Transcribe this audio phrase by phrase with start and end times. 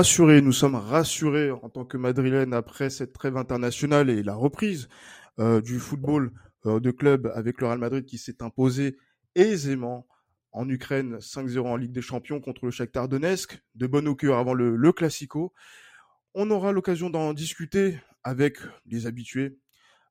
[0.00, 0.40] rassurés.
[0.40, 4.88] Nous sommes rassurés en tant que Madrilène après cette trêve internationale et la reprise
[5.38, 6.32] euh, du football
[6.64, 8.96] euh, de club avec le Real Madrid qui s'est imposé
[9.34, 10.06] aisément
[10.52, 14.54] en Ukraine 5-0 en Ligue des Champions contre le Shakhtar Donetsk, de bonne augure avant
[14.54, 15.52] le, le Classico.
[16.32, 18.56] On aura l'occasion d'en discuter avec
[18.86, 19.58] les habitués.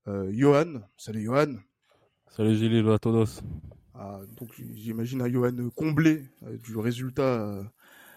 [0.08, 1.56] Euh, Johan, salut Johan.
[2.28, 3.42] Salut Gilles, à todos.
[3.96, 7.64] Ah, donc j'imagine un Johan comblé euh, du résultat.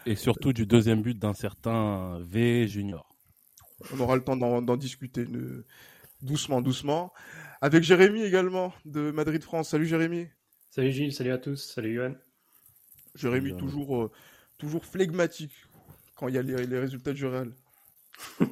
[0.07, 3.09] Et surtout du deuxième but d'un certain V Junior.
[3.93, 5.27] On aura le temps d'en discuter
[6.21, 7.13] doucement, doucement.
[7.61, 9.71] Avec Jérémy également de Madrid France.
[9.71, 10.27] Salut Jérémy.
[10.71, 12.15] Salut Gilles, salut à tous, salut Johan.
[13.15, 14.11] Jérémy salut, toujours, euh,
[14.59, 15.53] toujours flegmatique
[16.17, 17.53] quand il y a les, les résultats du Real.
[18.39, 18.45] que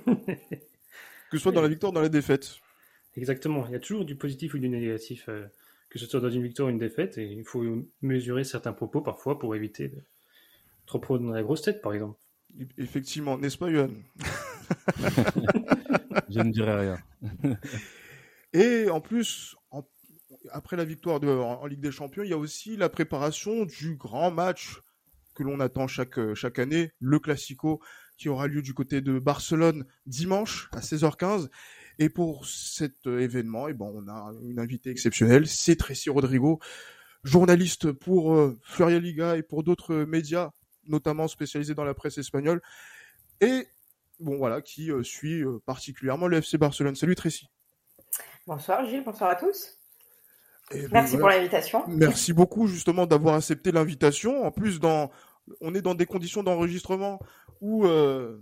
[1.32, 2.58] ce soit dans la victoire ou dans la défaite.
[3.16, 5.46] Exactement, il y a toujours du positif ou du négatif, euh,
[5.88, 7.64] que ce soit dans une victoire ou une défaite, et il faut
[8.02, 10.02] mesurer certains propos parfois pour éviter de
[10.91, 12.19] trop prendre la grosse tête, par exemple.
[12.77, 13.91] Effectivement, n'est-ce pas, Johan?
[16.28, 16.98] Je ne dirais rien.
[18.52, 19.84] et en plus, en,
[20.50, 23.64] après la victoire de, en, en, Ligue des Champions, il y a aussi la préparation
[23.64, 24.80] du grand match
[25.34, 27.80] que l'on attend chaque, chaque année, le Classico,
[28.19, 31.48] qui aura lieu du côté de Barcelone dimanche à 16h15.
[32.00, 36.58] Et pour cet événement, eh ben, on a une invitée exceptionnelle, c'est Tracy Rodrigo,
[37.22, 40.50] journaliste pour euh, Floria Liga et pour d'autres médias,
[40.91, 42.60] notamment spécialisés dans la presse espagnole.
[43.41, 43.66] Et
[44.19, 46.94] bon voilà, qui euh, suit euh, particulièrement le FC Barcelone.
[46.94, 47.48] Salut Tracy.
[48.47, 49.78] Bonsoir Gilles, bonsoir à tous.
[50.72, 51.19] Et Merci ben, voilà.
[51.19, 51.84] pour l'invitation.
[51.88, 54.44] Merci beaucoup justement d'avoir accepté l'invitation.
[54.44, 55.10] En plus, dans,
[55.60, 57.19] on est dans des conditions d'enregistrement
[57.60, 58.41] où euh,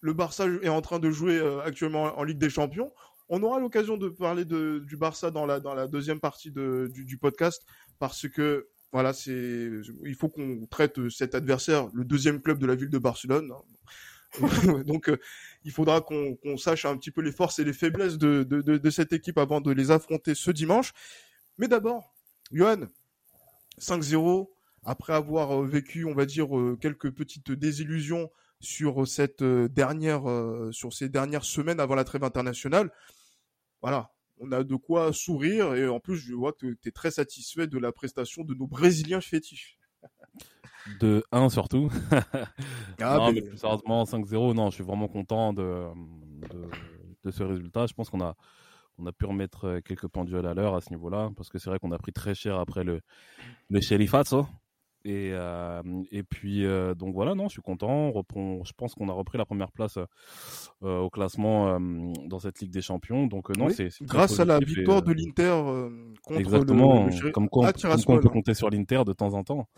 [0.00, 2.92] le Barça est en train de jouer actuellement en Ligue des Champions.
[3.28, 6.88] On aura l'occasion de parler de, du Barça dans la, dans la deuxième partie de,
[6.92, 7.66] du, du podcast
[7.98, 9.70] parce que voilà, c'est
[10.04, 13.52] il faut qu'on traite cet adversaire, le deuxième club de la ville de Barcelone.
[14.86, 15.18] Donc, euh,
[15.64, 18.60] il faudra qu'on qu sache un petit peu les forces et les faiblesses de, de,
[18.60, 20.92] de, de, cette équipe avant de les affronter ce dimanche.
[21.58, 22.14] Mais d'abord,
[22.52, 22.86] Johan,
[23.80, 24.48] 5-0,
[24.84, 26.48] après avoir vécu, on va dire,
[26.80, 28.30] quelques petites désillusions
[28.60, 30.22] sur cette dernière,
[30.70, 32.90] sur ces dernières semaines avant la trêve internationale,
[33.82, 37.10] voilà, on a de quoi sourire et en plus, je vois que tu es très
[37.10, 39.78] satisfait de la prestation de nos Brésiliens fétiches.
[41.00, 41.90] De 1 surtout.
[43.00, 43.40] ah, non, mais...
[43.40, 45.88] mais plus sérieusement, 5-0, non, je suis vraiment content de,
[46.48, 46.68] de,
[47.24, 47.86] de ce résultat.
[47.86, 48.36] Je pense qu'on a,
[48.98, 51.80] on a pu remettre quelques pendules à l'heure à ce niveau-là, parce que c'est vrai
[51.80, 53.00] qu'on a pris très cher après le,
[53.68, 54.46] le Cherifazo.
[55.06, 58.10] Et, euh, et puis, euh, donc voilà, non, je suis content.
[58.10, 59.98] Reprend, je pense qu'on a repris la première place
[60.82, 63.28] euh, au classement dans cette Ligue des Champions.
[63.28, 63.90] Donc, non, oui, c'est.
[64.02, 65.62] Grâce à la victoire de l'Inter
[66.24, 67.30] contre Exactement, le, le...
[67.30, 69.68] comme quoi, comme quoi on peut compter sur l'Inter de temps en temps.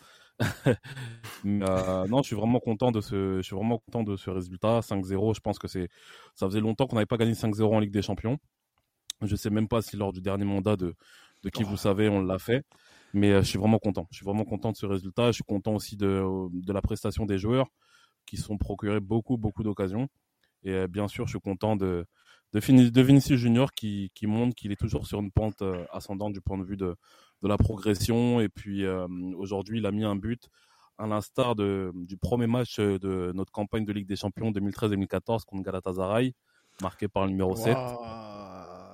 [1.45, 1.59] Mais,
[2.09, 4.81] non, je suis vraiment content de ce, je suis vraiment content de ce résultat.
[4.81, 5.91] 5-0, je pense que c'est,
[6.37, 8.39] ça faisait longtemps qu'on n'avait pas gagné 5-0 en Ligue des Champions.
[9.21, 10.95] Je sais même pas si lors du dernier mandat de,
[11.43, 11.69] de qui oh.
[11.69, 12.65] vous savez, on l'a fait.
[13.15, 14.07] Mais euh, je suis vraiment content.
[14.11, 15.29] Je suis vraiment content de ce résultat.
[15.29, 17.69] Je suis content aussi de, de la prestation des joueurs
[18.27, 20.09] qui se sont procurés beaucoup, beaucoup d'occasions.
[20.65, 22.07] Et euh, bien sûr, je suis content de,
[22.53, 26.41] de, Vinicius Junior qui, qui montre qu'il est toujours sur une pente euh, ascendante du
[26.41, 26.97] point de vue de,
[27.43, 28.41] de la progression.
[28.41, 30.49] Et puis euh, aujourd'hui, il a mis un but
[30.99, 36.35] à l'instar du premier match de notre campagne de Ligue des Champions 2013-2014 contre Galatasaray,
[36.83, 37.57] marqué par le numéro wow.
[37.57, 37.77] 7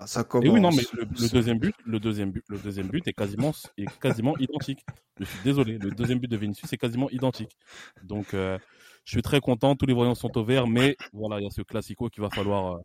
[0.06, 0.46] ça commence.
[0.46, 3.12] Et oui, non, mais le, le, deuxième but, le deuxième but, le deuxième but est
[3.12, 4.84] quasiment, est quasiment identique.
[5.18, 7.56] Je suis désolé, le deuxième but de Vinicius est quasiment identique.
[8.02, 8.58] Donc, euh,
[9.04, 9.76] je suis très content.
[9.76, 12.30] Tous les voyants sont au vert, mais voilà, il y a ce classico qu'il va
[12.30, 12.80] falloir, euh,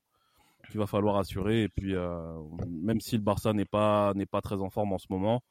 [0.69, 1.63] qu'il va falloir assurer.
[1.63, 2.37] Et puis, euh,
[2.67, 5.41] même si le Barça n'est pas, n'est pas très en forme en ce moment,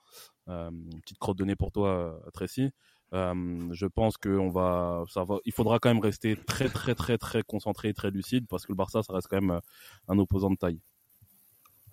[0.46, 2.70] une petite crotte de nez pour toi, Tracy.
[3.12, 7.42] je pense que va, ça va, il faudra quand même rester très très très très
[7.42, 9.60] concentré et très lucide parce que le Barça, ça reste quand même
[10.08, 10.80] un opposant de taille.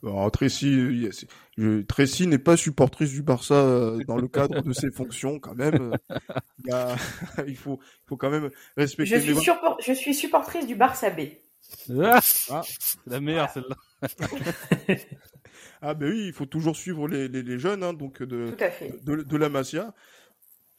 [0.03, 1.09] Alors, Tracy,
[1.57, 5.55] je, Tracy n'est pas supportrice du Barça euh, dans le cadre de ses fonctions, quand
[5.55, 5.95] même.
[6.65, 6.95] Il, a,
[7.47, 9.19] il, faut, il faut quand même respecter.
[9.19, 11.21] Je suis, support, je suis supportrice du Barça B.
[11.99, 13.75] Ah, c'est la meilleure celle-là.
[15.81, 18.55] ah ben oui, il faut toujours suivre les, les, les jeunes, hein, donc de,
[19.03, 19.93] de, de, la Masia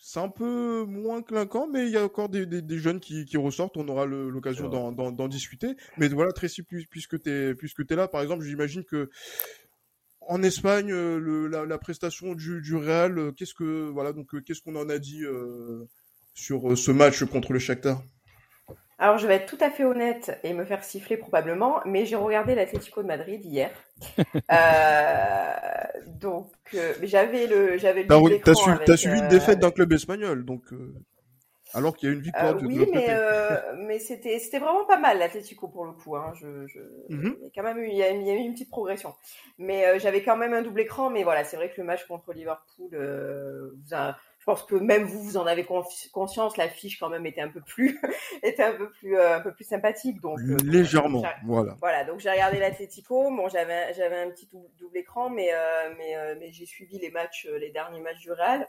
[0.09, 3.25] c'est un peu moins clinquant, mais il y a encore des, des, des jeunes qui,
[3.25, 3.77] qui, ressortent.
[3.77, 5.75] On aura l'occasion d'en discuter.
[5.99, 9.11] Mais voilà, Tracy, puisque tu es, puisque es là, par exemple, j'imagine que
[10.21, 14.77] en Espagne, le, la, la, prestation du, du Real, qu'est-ce que voilà, donc qu'est-ce qu'on
[14.77, 15.89] en a dit euh,
[16.35, 18.01] sur ce match contre le Shakhtar?
[18.99, 22.17] Alors, je vais être tout à fait honnête et me faire siffler probablement, mais j'ai
[22.17, 23.71] regardé l'Atlético de Madrid hier.
[24.53, 25.53] euh,
[26.07, 28.41] donc, euh, j'avais le, j'avais le.
[28.41, 30.63] T'as, su, as suivi une défaite d'un club espagnol, donc.
[30.73, 30.95] Euh...
[31.75, 34.99] Alors qu'il y a une victoire euh, Oui, mais, euh, mais c'était, c'était vraiment pas
[34.99, 36.17] mal l'Atlético pour le coup.
[36.17, 36.33] Hein.
[36.35, 36.79] Je, je...
[37.11, 37.37] Mhm.
[37.39, 39.15] Il y a quand même eu, il y a, eu une petite progression.
[39.59, 41.11] Mais euh, j'avais quand même un double écran.
[41.11, 44.17] Mais voilà, c'est vrai que le match contre Liverpool, vous a...
[44.47, 46.57] je pense que même vous, vous en avez conscience.
[46.57, 48.01] La fiche quand même était un peu plus,
[48.45, 50.21] était un peu plus, un peu plus sympathique.
[50.21, 51.75] Donc légèrement, voilà.
[51.81, 53.31] Voilà, donc j'ai regardé l'Atlético.
[53.31, 55.51] Bon, j'avais, j'avais un petit double, écran, mais,
[55.99, 58.69] mais, mais j'ai suivi les matchs, les derniers matchs du Real.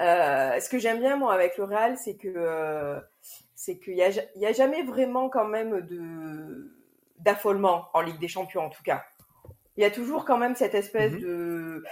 [0.00, 3.00] Euh, ce que j'aime bien moi avec le Real, c'est que euh,
[3.54, 6.72] c'est qu'il y a, y a jamais vraiment quand même de
[7.18, 9.04] d'affolement en Ligue des Champions en tout cas.
[9.76, 11.20] Il y a toujours quand même cette espèce mhm.
[11.20, 11.84] de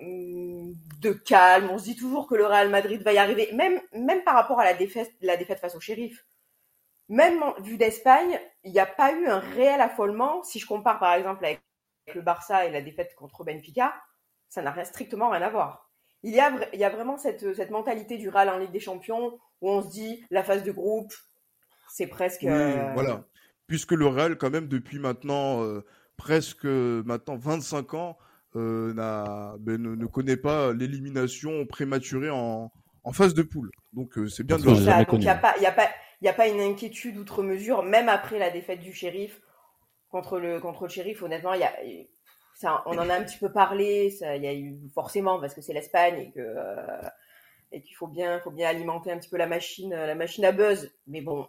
[0.00, 1.70] de calme.
[1.70, 4.60] On se dit toujours que le Real Madrid va y arriver, même même par rapport
[4.60, 6.26] à la défaite la défaite face au Shérif.
[7.08, 10.42] Même vu d'Espagne, il n'y a pas eu un réel affolement.
[10.42, 11.60] Si je compare par exemple avec
[12.14, 13.94] le Barça et la défaite contre Benfica,
[14.48, 15.86] ça n'a strictement rien à voir
[16.26, 18.80] il y a, il y a vraiment cette, cette mentalité du RAL en Ligue des
[18.80, 21.14] Champions où on se dit la phase de groupe,
[21.88, 22.42] c'est presque.
[22.44, 23.24] Euh, voilà.
[23.68, 25.84] Puisque le Real, quand même, depuis maintenant euh,
[26.16, 28.18] presque maintenant 25 ans,
[28.56, 32.72] euh, ben, ne, ne, connaît pas l'élimination prématurée en,
[33.04, 33.70] en phase de poule.
[33.92, 35.54] Donc c'est bien de le Il n'y a, a, pas,
[36.20, 39.40] y a pas une inquiétude outre mesure, même après la défaite du shérif
[40.08, 41.22] contre le, contre le shérif.
[41.22, 41.72] Honnêtement, il y a
[42.86, 45.74] on en a un petit peu parlé, il y a eu forcément parce que c'est
[45.74, 47.08] l'Espagne et que euh,
[47.72, 50.52] et qu'il faut bien, faut bien alimenter un petit peu la machine, la machine à
[50.52, 50.90] buzz.
[51.06, 51.46] Mais bon,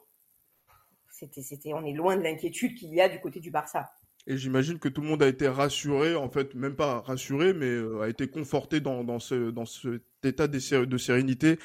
[1.09, 3.91] c'était, c'était, on est loin de l'inquiétude qu'il y a du côté du Barça.
[4.27, 7.65] Et j'imagine que tout le monde a été rassuré, en fait, même pas rassuré, mais
[7.65, 11.59] euh, a été conforté dans, dans, ce, dans cet état de sérénité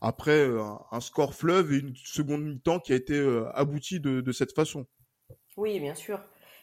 [0.00, 3.22] après euh, un score fleuve et une seconde mi-temps qui a été
[3.54, 4.86] aboutie de, de cette façon.
[5.56, 6.20] Oui, bien sûr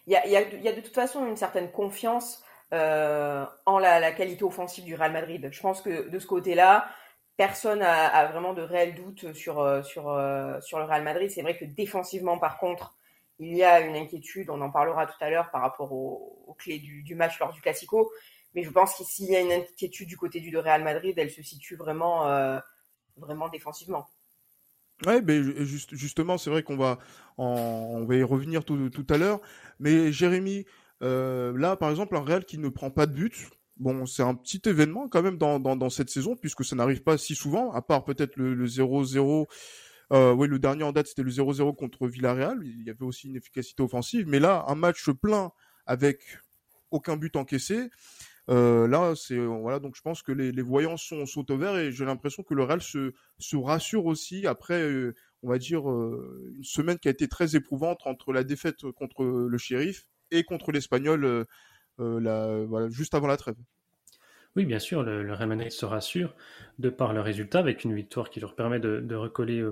[0.07, 4.43] il y a, y, a, de toute façon une certaine confiance euh, en la, qualité
[4.43, 5.49] offensive du Real Madrid.
[5.51, 6.87] Je pense que de ce côté-là,
[7.37, 11.29] personne a, a, vraiment de réels doutes sur, euh, sur, euh, sur le Real Madrid.
[11.31, 12.95] C'est vrai que défensivement, par contre,
[13.39, 16.79] il y a une inquiétude, on en parlera tout à l'heure par rapport aux, clés
[16.79, 18.11] du, match lors du Classico.
[18.53, 21.41] Mais je pense qu'il y a une inquiétude du côté du Real Madrid, elle se
[21.41, 22.59] situe vraiment, euh,
[23.17, 24.07] vraiment défensivement.
[25.57, 26.99] Juste, justement, c'est vrai qu'on va,
[27.37, 29.41] va y revenir tout, à l'heure.
[29.79, 30.65] Mais Jérémy,
[31.01, 34.35] euh, là, par exemple, un Real qui ne prend pas de but, bon, c'est un
[34.35, 38.05] petit événement quand même dans cette saison, puisque ça n'arrive pas si souvent, à part
[38.05, 39.47] peut-être le 0-0.
[40.13, 42.59] Euh, oui, le dernier en date, c'était le 0-0 contre Villarreal.
[42.63, 44.27] Il y avait aussi une efficacité offensive.
[44.27, 45.51] Mais là, un match plein
[45.85, 46.21] avec
[46.91, 47.89] aucun but encaissé.
[48.49, 52.05] Euh, là, c'est voilà, donc je pense que les, voyants sont, au vert et j'ai
[52.05, 53.11] l'impression que le Real se,
[53.55, 58.01] rassure aussi après, euh, on va dire, euh, une semaine qui a été très éprouvante
[58.05, 61.45] entre la défaite contre le Shérif et contre l'Espagnol
[62.89, 63.55] juste avant la trêve.
[64.55, 66.35] Oui, bien sûr, le, le Real Madrid se rassure
[66.77, 69.65] de par le résultat avec une victoire qui leur permet de recoller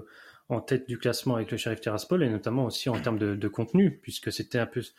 [0.51, 3.47] en tête du classement avec le Sheriff Tiraspol et notamment aussi en termes de, de
[3.47, 4.91] contenu, puisque c'était un peu ce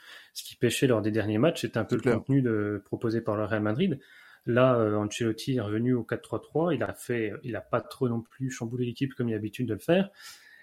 [0.42, 3.44] qui pêchait lors des derniers matchs, c'était un peu le contenu de, proposé par le
[3.44, 4.00] Real Madrid.
[4.46, 8.22] Là, euh, Ancelotti est revenu au 4-3-3, il a fait, il a pas trop non
[8.22, 10.10] plus chamboulé l'équipe comme il a l'habitude de le faire,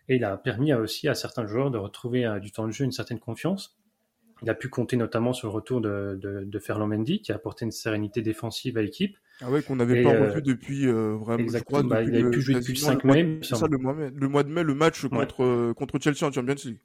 [0.09, 2.83] et il a permis aussi à certains joueurs de retrouver euh, du temps de jeu,
[2.83, 3.78] une certaine confiance.
[4.43, 7.35] Il a pu compter notamment sur le retour de, de, de Ferland Mendy, qui a
[7.35, 9.17] apporté une sérénité défensive à l'équipe.
[9.41, 11.39] Ah ouais, qu'on n'avait pas revu euh, depuis euh, vraiment.
[11.39, 11.79] Exactement.
[11.79, 13.39] Je crois, bah, il avait pu jouer depuis 5 mai.
[13.41, 16.31] C'est ça, le mois, le mois de mai, le match contre, euh, contre Chelsea en
[16.31, 16.79] Champions League.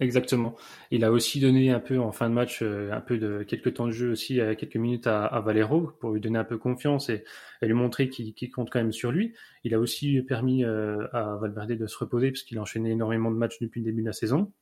[0.00, 0.54] Exactement.
[0.92, 3.86] Il a aussi donné un peu en fin de match, un peu de quelques temps
[3.86, 7.24] de jeu aussi, quelques minutes à, à Valero pour lui donner un peu confiance et,
[7.62, 9.34] et lui montrer qu'il compte quand même sur lui.
[9.64, 13.36] Il a aussi permis à Valverde de se reposer parce qu'il a enchaîné énormément de
[13.36, 14.52] matchs depuis le début de la saison.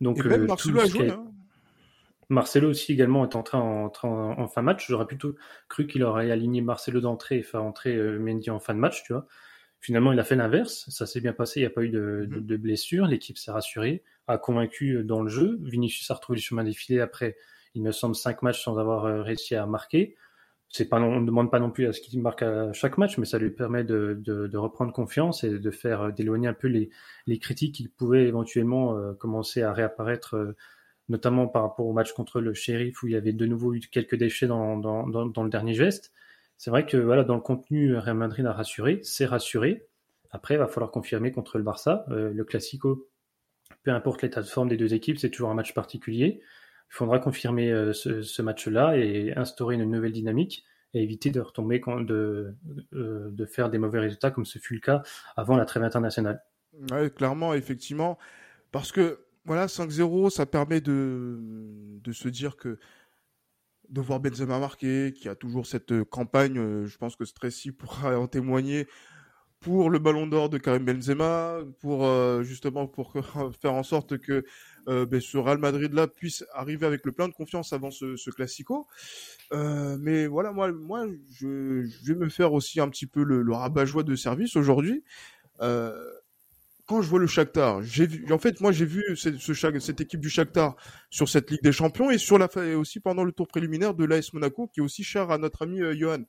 [0.00, 1.24] Donc, et même Marcelo a joué, hein.
[2.30, 4.86] Marcelo aussi également est entré en, en, en fin de match.
[4.88, 5.34] J'aurais plutôt
[5.68, 9.02] cru qu'il aurait aligné Marcelo d'entrée et faire entrer euh, Mendy en fin de match,
[9.02, 9.26] tu vois.
[9.80, 10.88] Finalement, il a fait l'inverse.
[10.90, 11.60] Ça s'est bien passé.
[11.60, 12.46] Il n'y a pas eu de, de, mhm.
[12.46, 13.06] de blessure.
[13.06, 15.58] L'équipe s'est rassurée, a convaincu euh, dans le jeu.
[15.62, 17.36] Vinicius a retrouvé le chemin défilé après,
[17.74, 20.16] il me semble, cinq matchs sans avoir euh, réussi à marquer.
[20.72, 23.18] C'est pas, on ne demande pas non plus à ce qu'il marque à chaque match,
[23.18, 26.68] mais ça lui permet de, de, de reprendre confiance et de faire d'éloigner un peu
[26.68, 26.90] les,
[27.26, 30.54] les critiques qui pouvaient éventuellement commencer à réapparaître
[31.10, 33.80] notamment par rapport au match contre le Sheriff où il y avait de nouveau eu
[33.80, 36.12] quelques déchets dans, dans, dans, le dernier geste.
[36.56, 39.86] C'est vrai que voilà, dans le contenu, Real Madrid a rassuré, c'est rassuré.
[40.30, 42.04] Après, il va falloir confirmer contre le Barça.
[42.10, 43.08] Euh, le Classico,
[43.82, 46.40] peu importe l'état de forme des deux équipes, c'est toujours un match particulier.
[46.90, 51.80] Il faudra confirmer euh, ce, match-là et instaurer une nouvelle dynamique et éviter de retomber,
[52.00, 52.56] de,
[52.94, 55.02] euh, de faire des mauvais résultats comme ce fut le cas
[55.36, 56.42] avant la trêve internationale.
[56.90, 58.18] Ouais, clairement, effectivement.
[58.72, 61.38] Parce que voilà, 5-0, ça permet de,
[62.02, 62.80] de se dire que
[63.88, 68.18] de voir Benzema marquer, qui a toujours cette campagne, euh, je pense que Stressy pourra
[68.18, 68.88] en témoigner,
[69.60, 72.08] pour le Ballon d'Or de Karim Benzema, pour
[72.42, 73.12] justement pour
[73.60, 74.44] faire en sorte que
[74.86, 78.30] ben, ce Real Madrid là puisse arriver avec le plein de confiance avant ce, ce
[78.30, 78.86] classico.
[79.52, 83.52] mais voilà, moi, moi, je, je, vais me faire aussi un petit peu le, le
[83.52, 85.04] rabat-joie de service aujourd'hui.
[85.60, 85.92] Euh,
[86.86, 90.00] quand je vois le Shakhtar, j'ai vu, en fait, moi, j'ai vu cette, ce, cette
[90.00, 90.74] équipe du Shakhtar
[91.08, 94.04] sur cette Ligue des Champions et sur la, et aussi pendant le tour préliminaire de
[94.04, 96.24] l'AS Monaco, qui est aussi cher à notre ami euh, Johan.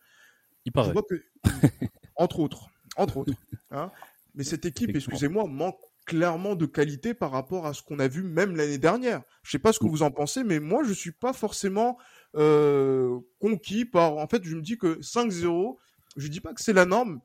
[0.65, 0.93] Il paraît.
[1.09, 1.23] Que,
[2.15, 3.33] entre autres, entre autres.
[3.71, 3.91] Hein,
[4.35, 5.79] mais cette équipe, excusez-moi, manque
[6.11, 9.21] clairement de qualité par rapport à ce qu'on a vu même l'année dernière.
[9.43, 11.97] Je sais pas ce que vous en pensez, mais moi, je suis pas forcément
[12.35, 14.17] euh, conquis par.
[14.17, 15.77] En fait, je me dis que 5-0,
[16.17, 17.21] je dis pas que c'est la norme,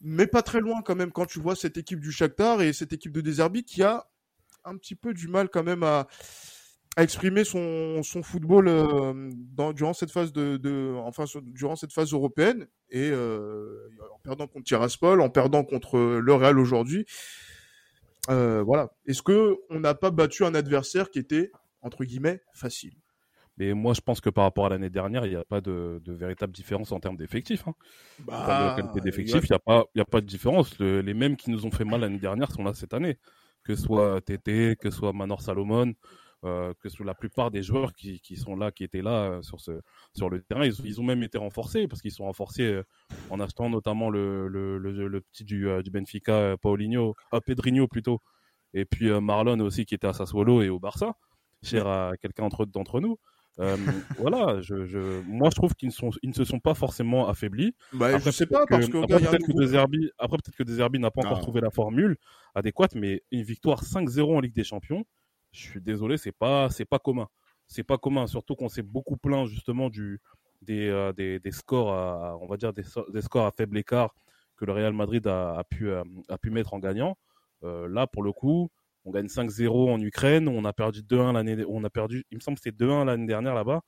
[0.00, 2.94] mais pas très loin quand même quand tu vois cette équipe du Shakhtar et cette
[2.94, 4.08] équipe de Deserbi qui a
[4.64, 6.08] un petit peu du mal quand même à,
[6.96, 11.92] à exprimer son, son football euh, dans, durant cette phase de, de enfin durant cette
[11.92, 17.04] phase européenne et euh, en perdant contre Tiraspol, en perdant contre le Real aujourd'hui.
[18.28, 18.90] Euh, voilà.
[19.06, 21.50] Est-ce que on n'a pas battu un adversaire qui était
[21.82, 22.94] entre guillemets facile?
[23.56, 26.00] Mais moi, je pense que par rapport à l'année dernière, il n'y a pas de,
[26.04, 27.66] de, véritable différence en termes d'effectifs.
[27.66, 27.74] Hein.
[28.20, 30.78] Bah, en termes de qualité d'effectifs, il n'y a, pas, a pas de différence.
[30.78, 33.18] les mêmes qui nous ont fait mal l'année dernière sont là cette année.
[33.64, 35.92] Que ce soit TT, que ce soit Manor Salomon,
[36.44, 39.42] euh, que soit la plupart des joueurs qui, qui sont là, qui étaient là euh,
[39.42, 39.80] sur, ce,
[40.16, 42.84] sur le terrain, ils, ils ont même été renforcés parce qu'ils sont renforcés euh,
[43.30, 48.20] en achetant notamment le, le, le, le petit du, du Benfica, Paulinho, Pedrinho plutôt,
[48.72, 51.14] et puis Marlon aussi qui était à Sassuolo et au Barça,
[51.62, 53.18] cher à quelqu'un d'entre nous.
[53.60, 53.76] Euh,
[54.18, 57.74] voilà, je, je, moi je trouve qu'ils ne, ils ne se sont pas forcément affaiblis.
[57.92, 60.98] Bah, après, je sais pas, parce que, après, peut-être que, Deserbi, après peut-être que Deserbi
[60.98, 61.42] n'a pas encore ah.
[61.42, 62.16] trouvé la formule
[62.54, 65.04] adéquate, mais une victoire 5-0 en Ligue des Champions,
[65.52, 67.28] je suis désolé, c'est pas, c'est pas commun.
[67.66, 70.20] C'est pas commun, surtout qu'on s'est beaucoup plaint justement du,
[70.62, 74.14] des, euh, des, des, scores, à, on va dire des, scores à faible écart
[74.56, 77.16] que le Real Madrid a, pu, euh, a pu mettre en gagnant.
[77.64, 78.70] Euh, là, pour le coup,
[79.04, 82.40] on gagne 5-0 en Ukraine, on a perdu 2-1 l'année, on a perdu, il me
[82.40, 83.82] semble c'était 2-1 l'année dernière là-bas,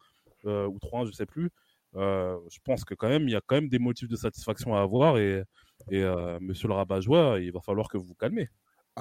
[0.44, 1.50] ou 3-1, je sais plus.
[1.94, 4.80] Je pense que quand même, il y a quand même des motifs de satisfaction à
[4.80, 5.42] avoir et,
[5.90, 6.04] et
[6.40, 8.48] Monsieur le Rabat-Joie, il va falloir que vous vous calmez.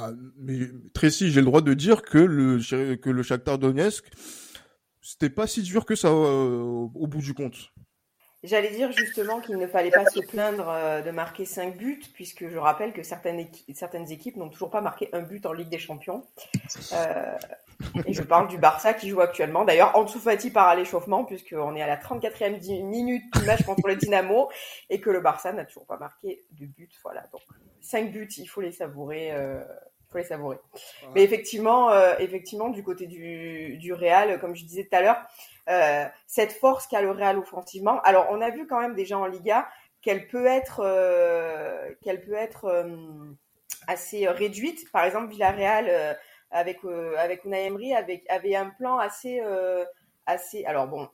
[0.01, 0.59] Ah, mais
[0.93, 4.05] Tracy, j'ai le droit de dire que le que le Shakhtar Donetsk,
[5.01, 7.73] c'était pas si dur que ça au bout du compte.
[8.41, 12.47] J'allais dire justement qu'il ne fallait pas se plaindre euh, de marquer 5 buts, puisque
[12.47, 15.77] je rappelle que certaines, certaines équipes n'ont toujours pas marqué un but en Ligue des
[15.77, 16.25] Champions.
[16.93, 17.35] Euh,
[18.05, 19.65] et je parle du Barça qui joue actuellement.
[19.65, 23.89] D'ailleurs, Ansu Fati part à l'échauffement, puisqu'on est à la 34e minute du match contre
[23.89, 24.49] le Dynamo,
[24.89, 26.93] et que le Barça n'a toujours pas marqué de but.
[27.03, 27.41] Voilà, donc
[27.81, 29.31] 5 buts, il faut les savourer.
[29.33, 29.61] Euh,
[30.11, 30.57] faut les savourer.
[31.13, 35.21] Mais effectivement, euh, effectivement, du côté du, du Real, comme je disais tout à l'heure,
[35.69, 38.01] euh, cette force qu'a le Real offensivement.
[38.01, 39.67] Alors, on a vu quand même déjà en Liga
[40.01, 42.87] qu'elle peut être, euh, qu'elle peut être
[43.87, 44.91] assez réduite.
[44.91, 46.17] Par exemple, Villarreal
[46.51, 46.79] avec
[47.17, 49.41] avec Unai Emery avait, avait un plan assez
[50.25, 50.65] assez.
[50.65, 51.09] Alors bon,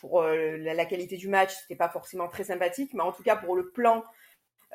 [0.00, 3.36] pour la, la, qualité du match, c'était pas forcément très sympathique, mais en tout cas
[3.36, 4.02] pour le plan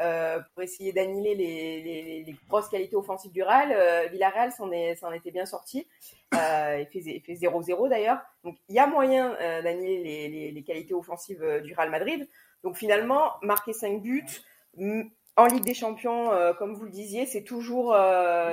[0.01, 3.71] euh, pour essayer d'annihiler les, les, les, grosses qualités offensives du Real.
[3.71, 5.87] Euh, Villarreal s'en était bien sorti.
[6.33, 8.19] Euh, il fait 0-0 d'ailleurs.
[8.43, 12.27] Donc il y a moyen euh, d'annihiler les, les, qualités offensives du Real Madrid.
[12.63, 14.25] Donc finalement, marquer 5 buts
[15.35, 17.95] en Ligue des Champions, comme vous le disiez, c'est toujours,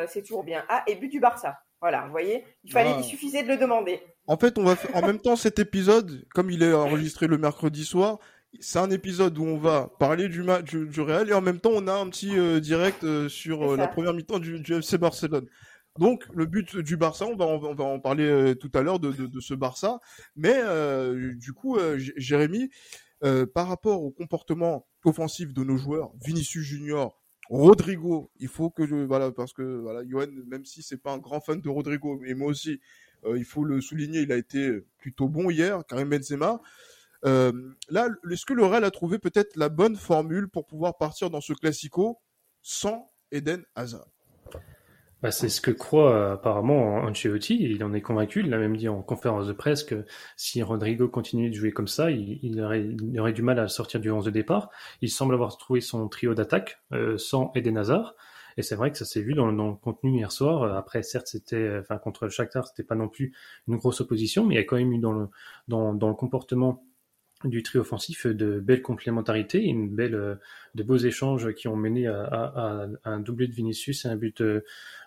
[0.08, 0.64] c'est toujours bien.
[0.68, 1.60] Ah, et but du Barça.
[1.80, 4.02] Voilà, vous voyez, il fallait, il suffisait de le demander.
[4.26, 7.84] En fait, on va en même temps cet épisode, comme il est enregistré le mercredi
[7.84, 8.18] soir,
[8.58, 11.60] c'est un épisode où on va parler du match du, du, Real et en même
[11.60, 14.74] temps on a un petit euh, direct euh, sur euh, la première mi-temps du, du,
[14.74, 15.46] FC Barcelone.
[15.98, 19.12] Donc le but du Barça, on va, on va en parler tout à l'heure de,
[19.12, 20.00] de, de, ce Barça,
[20.36, 20.56] mais
[21.34, 21.78] du coup
[22.16, 22.70] Jérémy,
[23.20, 28.94] par rapport au comportement offensif de nos joueurs, Vinicius Junior, Rodrigo, il faut que je,
[28.94, 32.34] voilà parce que voilà Johan, même si c'est pas un grand fan de Rodrigo, et
[32.34, 32.80] moi aussi,
[33.26, 36.60] il faut le souligner, il a été plutôt bon hier, Karim Benzema.
[37.24, 37.52] Euh,
[37.88, 41.40] là, est-ce que le Real a trouvé peut-être la bonne formule pour pouvoir partir dans
[41.40, 42.18] ce classico
[42.62, 44.08] sans Eden Hazard?
[45.22, 47.58] Bah, c'est ce que croit apparemment Ancelotti.
[47.60, 48.40] Il en est convaincu.
[48.40, 51.88] Il l'a même dit en conférence de presse que si Rodrigo continuait de jouer comme
[51.88, 54.70] ça, il, aurait, du mal à sortir du 11 de départ.
[55.02, 58.14] Il semble avoir trouvé son trio d'attaque euh, sans Eden Hazard.
[58.56, 60.74] Et c'est vrai que ça s'est vu dans, le contenu hier soir.
[60.74, 63.34] Après, certes, c'était, enfin, contre Shakhtar, c'était pas non plus
[63.68, 65.28] une grosse opposition, mais il y a quand même eu dans le,
[65.68, 66.82] dans, dans le comportement
[67.44, 70.34] du trio offensif de belles complémentarités, une belle, euh,
[70.74, 74.16] de beaux échanges qui ont mené à, à, à un doublé de Vinicius et un
[74.16, 74.64] but, euh,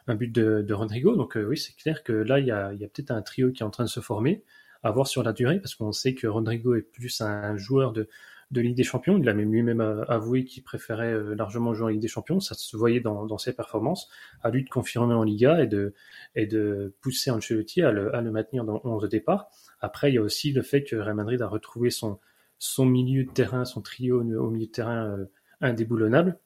[0.08, 1.16] un but de, de Rodrigo.
[1.16, 3.52] Donc euh, oui, c'est clair que là, il y a, y a peut-être un trio
[3.52, 4.44] qui est en train de se former,
[4.82, 8.10] à voir sur la durée, parce qu'on sait que Rodrigo est plus un joueur de,
[8.54, 9.18] de Ligue des Champions.
[9.18, 12.40] Il a même lui-même avoué qu'il préférait largement jouer en Ligue des Champions.
[12.40, 14.10] Ça se voyait dans, ses performances.
[14.42, 15.94] À lui de confirmer en Liga et de,
[16.36, 19.50] et de pousser Ancelotti à le, à le maintenir dans 11 de départ.
[19.82, 22.20] Après, il y a aussi le fait que Real Madrid a retrouvé son,
[22.60, 25.18] son milieu de terrain, son trio au milieu de terrain
[25.60, 26.40] indéboulonnable.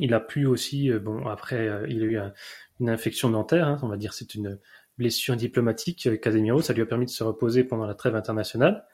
[0.00, 2.18] Il a pu aussi, bon, après, il a eu
[2.80, 4.58] une infection dentaire, hein, on va dire, c'est une
[4.98, 6.20] blessure diplomatique.
[6.20, 8.84] Casemiro, ça lui a permis de se reposer pendant la trêve internationale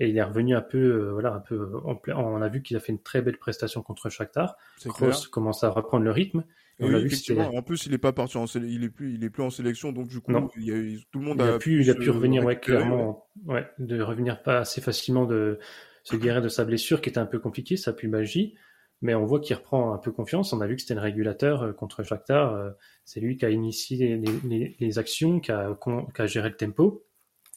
[0.00, 1.70] et il est revenu un peu, euh, voilà, un peu.
[1.84, 4.56] On a vu qu'il a fait une très belle prestation contre Shakhtar.
[4.86, 6.42] Kroos commence à reprendre le rythme.
[6.80, 9.30] on a vu en plus, il est pas parti en il est plus, il est
[9.30, 11.82] plus en sélection, donc du coup, Il y a, tout le monde il a, pu,
[11.82, 15.58] il a pu revenir, ouais, clairement, ouais, de revenir pas assez facilement de
[16.02, 18.56] se guérir de sa blessure qui était un peu compliquée, ça pu magie.
[19.02, 20.52] Mais on voit qu'il reprend un peu confiance.
[20.52, 22.52] On a vu que c'était le régulateur euh, contre Shakhtar.
[22.52, 22.70] Euh,
[23.06, 25.74] c'est lui qui a initié les, les, les actions, qui a,
[26.14, 27.06] qui a géré le tempo.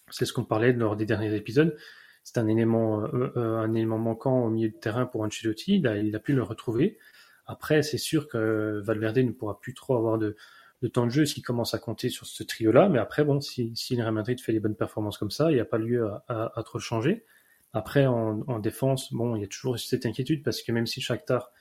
[0.10, 1.76] C'est ce qu'on parlait lors des derniers épisodes
[2.24, 5.78] c'est un élément, euh, euh, un élément manquant au milieu de terrain pour Ancelotti.
[5.78, 6.98] Il a, il a pu le retrouver.
[7.46, 10.38] Après, c'est sûr que Valverde ne pourra plus trop avoir de,
[10.82, 12.88] de temps de jeu s'il commence à compter sur ce trio-là.
[12.88, 15.56] Mais après, bon, si, si le Real Madrid fait des bonnes performances comme ça, il
[15.56, 17.26] n'y a pas lieu à, à, à trop changer.
[17.74, 21.02] Après, en, en, défense, bon, il y a toujours cette inquiétude parce que même si
[21.02, 21.52] Shakhtar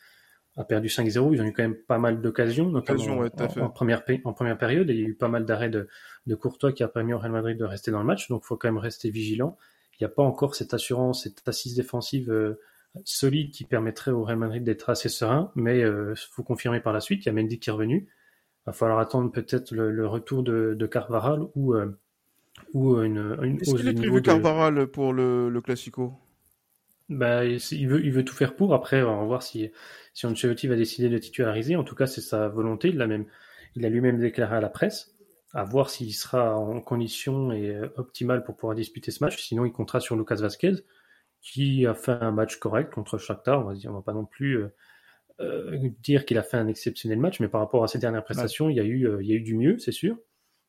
[0.56, 3.24] a perdu 5-0, ils ont eu quand même pas mal d'occasions, notamment
[3.60, 5.88] en, première, en première période, et il y a eu pas mal d'arrêts de,
[6.26, 8.46] de Courtois qui a permis au Real Madrid de rester dans le match, donc il
[8.46, 9.56] faut quand même rester vigilant
[9.98, 12.60] il n'y a pas encore cette assurance, cette assise défensive euh,
[13.04, 16.92] solide qui permettrait au Real Madrid d'être assez serein, mais il euh, faut confirmer par
[16.92, 17.24] la suite.
[17.24, 18.08] Il y a Mendy qui est revenu.
[18.08, 21.98] Il va falloir attendre peut-être le, retour de, de Carvaral ou, euh,
[22.74, 26.14] ou une, une Est-ce qu'il est prévu Carvaral pour le, le Classico?
[27.08, 28.72] Bah, il veut, il veut tout faire pour.
[28.72, 29.70] Après, on va voir si,
[30.14, 31.76] si Ancelotti va décider de titulariser.
[31.76, 32.88] En tout cas, c'est sa volonté.
[32.88, 33.26] Il l'a même,
[33.74, 35.11] il a lui-même déclaré à la presse
[35.52, 39.42] à voir s'il sera en condition et euh, optimale pour pouvoir disputer ce match.
[39.42, 40.76] Sinon, il comptera sur Lucas Vasquez,
[41.40, 43.60] qui a fait un match correct contre Shakhtar.
[43.60, 44.74] On va, dire, on va pas non plus euh,
[45.40, 48.70] euh, dire qu'il a fait un exceptionnel match, mais par rapport à ses dernières prestations,
[48.70, 50.16] il, y a eu, il y a eu du mieux, c'est sûr.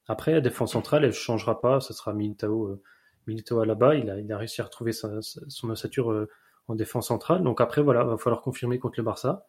[0.07, 1.79] Après, la défense centrale, elle ne changera pas.
[1.79, 2.81] Ce sera Militao,
[3.25, 3.95] Militao là-bas.
[3.95, 6.27] Il a, il a réussi à retrouver sa, son ossature
[6.67, 7.41] en défense centrale.
[7.41, 9.47] Donc après, voilà, il va falloir confirmer contre le Barça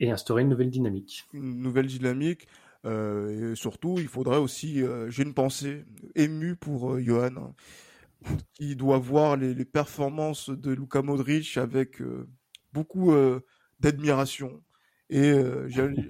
[0.00, 1.26] et instaurer une nouvelle dynamique.
[1.32, 2.48] Une nouvelle dynamique.
[2.84, 7.54] Euh, et surtout, il faudrait aussi, euh, j'ai une pensée émue pour euh, Johan,
[8.54, 12.02] qui doit voir les, les, performances de Luka Modric avec
[12.72, 13.14] beaucoup
[13.78, 14.60] d'admiration.
[15.08, 15.32] Et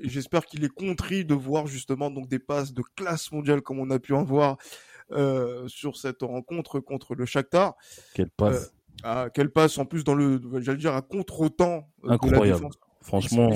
[0.04, 3.90] j'espère qu'il est contrit de voir justement donc des passes de classe mondiale comme on
[3.90, 4.56] a pu en voir
[5.66, 7.74] sur cette rencontre contre le Shakhtar.
[8.14, 11.90] Quelle passe ah, Quelle passe en plus dans le, j'allais dire, à contre-temps.
[12.04, 12.68] Incroyable.
[13.02, 13.52] Franchement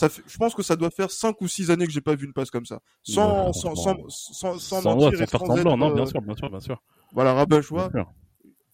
[0.00, 2.32] je pense que ça doit faire 5 ou 6 années que j'ai pas vu une
[2.32, 2.80] passe comme ça.
[3.02, 6.60] Sans, sans, sans, sans, sans, mentir faire semblant, non, bien euh, sûr, bien sûr, bien
[6.60, 6.82] sûr.
[7.12, 7.60] Voilà, rabat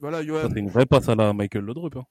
[0.00, 0.48] Voilà, Johan.
[0.52, 1.96] C'est une vraie passe à la Michael Laudrup.
[1.96, 2.04] Hein.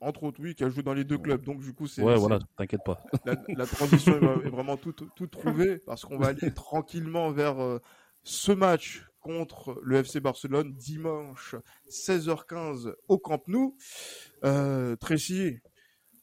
[0.00, 1.42] Entre autres, oui, qui a joué dans les deux clubs.
[1.42, 2.02] Donc, du coup, c'est.
[2.02, 3.02] Ouais, voilà, t'inquiète pas.
[3.48, 7.80] La, transition est vraiment toute tout trouvée parce qu'on va aller tranquillement vers euh,
[8.22, 11.56] ce match contre le FC Barcelone dimanche
[11.90, 13.76] 16h15 au Camp Nou.
[14.44, 15.58] Euh, Tracy,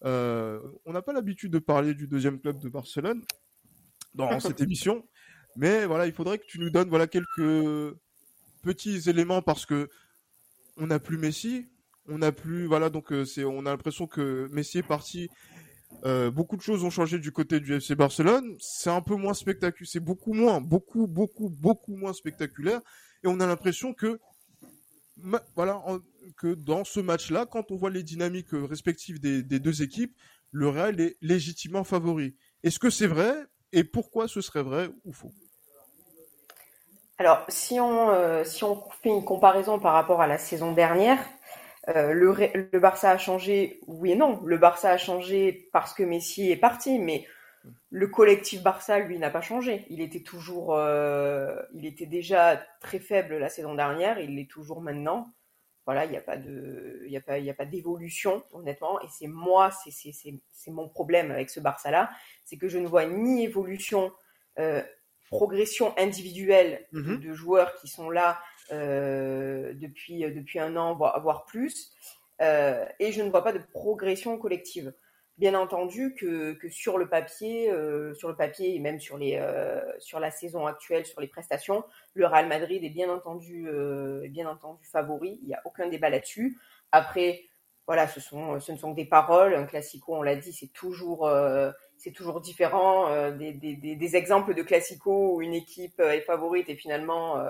[0.05, 3.23] euh, on n'a pas l'habitude de parler du deuxième club de Barcelone
[4.13, 5.03] dans cette émission,
[5.55, 7.95] mais voilà, il faudrait que tu nous donnes voilà quelques
[8.61, 9.89] petits éléments parce que
[10.77, 11.67] on n'a plus Messi,
[12.07, 15.29] on n'a plus voilà donc euh, c'est on a l'impression que Messi est parti.
[16.03, 18.55] Euh, beaucoup de choses ont changé du côté du FC Barcelone.
[18.59, 22.81] C'est un peu moins spectaculaire, c'est beaucoup moins, beaucoup, beaucoup, beaucoup moins spectaculaire.
[23.23, 24.19] Et on a l'impression que
[25.55, 25.81] voilà,
[26.37, 30.15] que dans ce match-là, quand on voit les dynamiques euh, respectives des, deux équipes,
[30.51, 32.35] le Real est légitimement favori.
[32.63, 33.33] Est-ce que c'est vrai
[33.71, 35.33] et pourquoi ce serait vrai ou faux?
[37.17, 41.19] Alors, si on, euh, si on fait une comparaison par rapport à la saison dernière,
[41.89, 42.33] euh, le,
[42.71, 44.41] le, Barça a changé, oui et non.
[44.43, 47.25] Le Barça a changé parce que Messi est parti, mais
[47.89, 49.85] le collectif Barça, lui, n'a pas changé.
[49.89, 50.77] Il était toujours,
[51.73, 55.33] il était déjà très faible la saison dernière, il l'est toujours maintenant
[55.85, 58.43] voilà, il n'y a pas de, il y a pas, il y a pas d'évolution,
[58.51, 58.99] honnêtement.
[59.01, 62.09] Et c'est moi, c'est, c'est, c'est, c'est mon problème avec ce Barça-là,
[62.43, 64.11] c'est que je ne vois ni évolution,
[64.59, 64.81] euh,
[65.29, 67.19] progression individuelle mm-hmm.
[67.19, 68.39] de, joueurs qui sont là
[68.71, 71.91] euh, depuis depuis un an, voire, voire plus,
[72.41, 74.93] euh, et je ne vois pas de progression collective
[75.37, 79.37] bien entendu que, que sur le papier, euh, sur le papier et même sur les
[79.37, 84.27] euh, sur la saison actuelle, sur les prestations, le Real Madrid est bien entendu euh,
[84.29, 85.39] bien entendu favori.
[85.41, 86.57] Il n'y a aucun débat là-dessus.
[86.91, 87.43] Après,
[87.85, 89.55] voilà, ce sont ce ne sont que des paroles.
[89.55, 91.29] Un classico, on l'a dit, c'est toujours
[91.97, 93.31] c'est toujours différent.
[93.31, 97.43] Des, des, des, des, exemples de classico où une équipe est favorite et finalement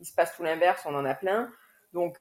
[0.00, 1.50] il se passe tout l'inverse, on en a plein.
[1.92, 2.16] Donc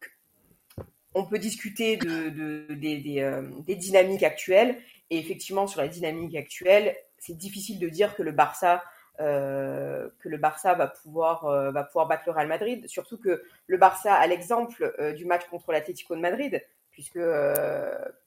[1.15, 2.29] on peut discuter de,
[2.75, 4.77] des, dynamiques actuelles.
[5.09, 8.83] Et effectivement, sur la dynamique actuelle, c'est difficile de dire que le Barça
[9.17, 12.85] que le Barça va pouvoir va pouvoir battre le Real Madrid.
[12.89, 17.19] Surtout que le Barça a l'exemple du match contre l'Atlético de Madrid, puisque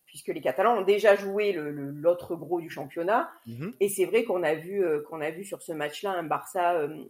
[0.08, 3.30] puisque les Catalans ont déjà joué l'autre gros du championnat.
[3.46, 3.74] Mhm.
[3.78, 6.74] Et c'est vrai qu'on a vu euh, qu'on a vu sur ce match-là un Barça
[6.74, 7.04] euh,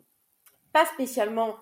[0.73, 1.57] pas spécialement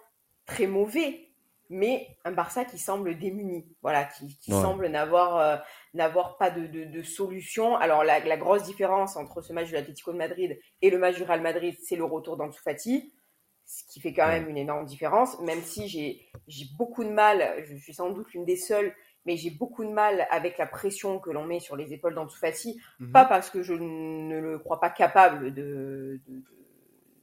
[0.47, 1.26] très mauvais,
[1.71, 5.57] mais un Barça qui semble démuni, voilà, qui, semble n'avoir euh,
[5.95, 7.77] n'avoir pas de, solution.
[7.77, 11.23] Alors la, grosse différence entre ce match de l'Atlético de Madrid et le match du
[11.23, 13.13] Real Madrid, c'est le retour d'Ansu Fati,
[13.65, 15.39] ce qui fait quand même une énorme différence.
[15.41, 18.95] Même si j'ai j'ai beaucoup de mal, je suis sans doute l'une des seules
[19.27, 22.39] mais j'ai beaucoup de mal avec la pression que l'on met sur les épaules d'Ansu
[22.39, 23.13] Fati, mhm.
[23.13, 26.21] pas parce que je ne le crois pas capable de,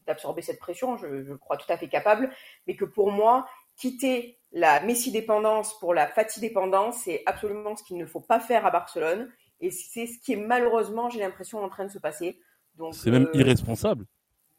[0.06, 2.30] d'absorber cette pression, je, le crois tout à fait capable,
[2.68, 7.84] mais que pour moi, quitter la Messi dépendance pour la Fati dépendance, c'est absolument ce
[7.84, 11.64] qu'il ne faut pas faire à Barcelone, et c'est ce qui est malheureusement, j'ai l'impression,
[11.64, 12.40] en train de se passer.
[12.76, 14.06] Donc, c'est même euh, irresponsable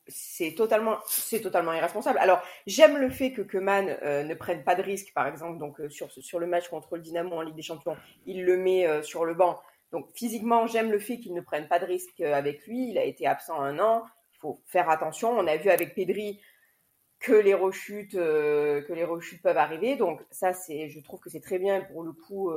[0.07, 2.19] c'est totalement c'est totalement irresponsable.
[2.19, 5.81] Alors j'aime le fait que Keman euh, ne prenne pas de risque, par exemple, donc
[5.81, 7.97] euh, sur sur le match contre le Dynamo en Ligue des Champions,
[8.27, 9.59] il le met sur le banc.
[9.93, 12.91] Donc physiquement, j'aime le fait qu'il ne prenne pas de risque avec lui.
[12.91, 14.05] Il a été absent un an.
[14.35, 15.31] Il faut faire attention.
[15.31, 16.39] On a vu avec Pedri
[17.25, 19.97] que les rechutes que les rechutes peuvent arriver.
[19.97, 22.53] Donc ça, c'est je trouve que c'est très bien pour le coup.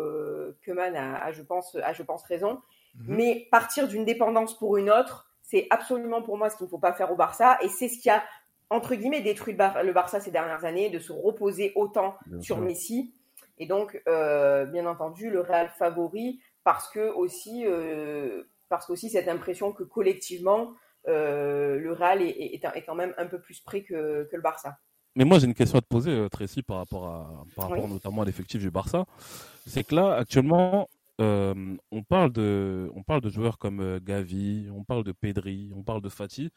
[0.61, 2.61] Keman a, je pense a je pense raison.
[2.95, 3.15] Mhm.
[3.15, 6.77] Mais partir d'une dépendance pour une autre c'est absolument pour moi ce qu'il ne faut
[6.77, 7.57] pas faire au Barça.
[7.61, 8.21] Et c'est ce qui a,
[8.69, 13.13] entre guillemets, détruit le, Barça ces dernières années, de se reposer autant sur Messi.
[13.57, 19.29] Et donc, euh, bien entendu, le Real favori parce que aussi, euh, parce qu'aussi cette
[19.29, 20.73] impression que collectivement,
[21.07, 24.77] euh, le Real est, quand même un peu plus près que, le Barça.
[25.15, 28.21] Mais moi, j'ai une question à te poser, Tracy, par rapport, à, par rapport notamment
[28.21, 29.05] à l'effectif du Barça.
[29.65, 30.89] C'est que là, actuellement,
[31.19, 36.01] on, parle de, on parle de joueurs comme Gavi, on parle de Pedri, on parle
[36.01, 36.51] de Fati.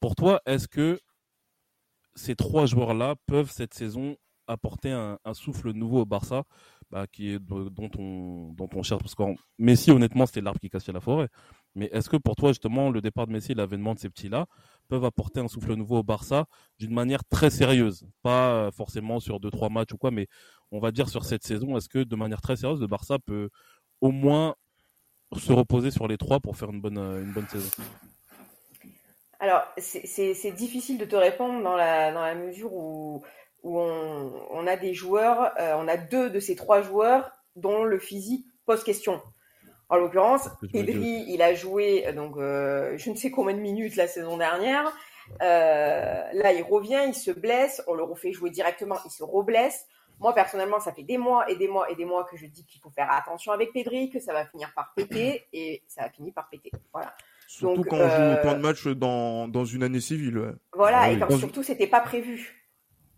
[0.00, 1.00] Pour toi, est-ce que
[2.14, 4.16] ces trois joueurs-là peuvent cette saison
[4.48, 6.44] apporter un, souffle nouveau au Barça,
[6.90, 9.02] bah, qui est dont on dont on cherche?
[9.02, 9.22] Parce que
[9.58, 11.28] Messi honnêtement c'était l'arbre qui cassait la forêt.
[11.76, 14.46] Mais est-ce que pour toi justement le départ de Messi, l'avènement de ces petits-là
[14.88, 16.46] peuvent apporter un souffle nouveau au Barça
[16.78, 20.26] d'une manière très sérieuse, pas forcément sur deux trois matchs ou quoi, mais
[20.72, 23.50] on va dire sur cette saison, est-ce que de manière très sérieuse le Barça peut
[24.00, 24.56] au moins
[25.36, 27.70] se reposer sur les trois pour faire une bonne une bonne saison?
[29.38, 33.22] Alors, c'est difficile de te répondre dans la, dans la mesure où
[33.66, 37.98] où on, a des joueurs, euh, on a deux de ces trois joueurs dont le
[37.98, 39.20] physique pose question.
[39.88, 43.96] En l'occurrence, Pedri, il a joué euh, donc euh, je ne sais combien de minutes
[43.96, 44.92] la saison dernière.
[45.40, 49.86] là, il revient, il se blesse, on le refait jouer directement, il se reblesse.
[50.18, 52.64] Moi, personnellement, ça fait des mois et des mois et des mois que je dis
[52.64, 56.10] qu'il faut faire attention avec Pedri, que ça va finir par péter, et ça a
[56.10, 56.70] fini par péter.
[56.92, 57.14] Voilà.
[57.46, 60.56] Surtout quand on joue autant de matchs dans, dans une année civile.
[60.72, 62.66] Voilà, ah et quand surtout c'était pas prévu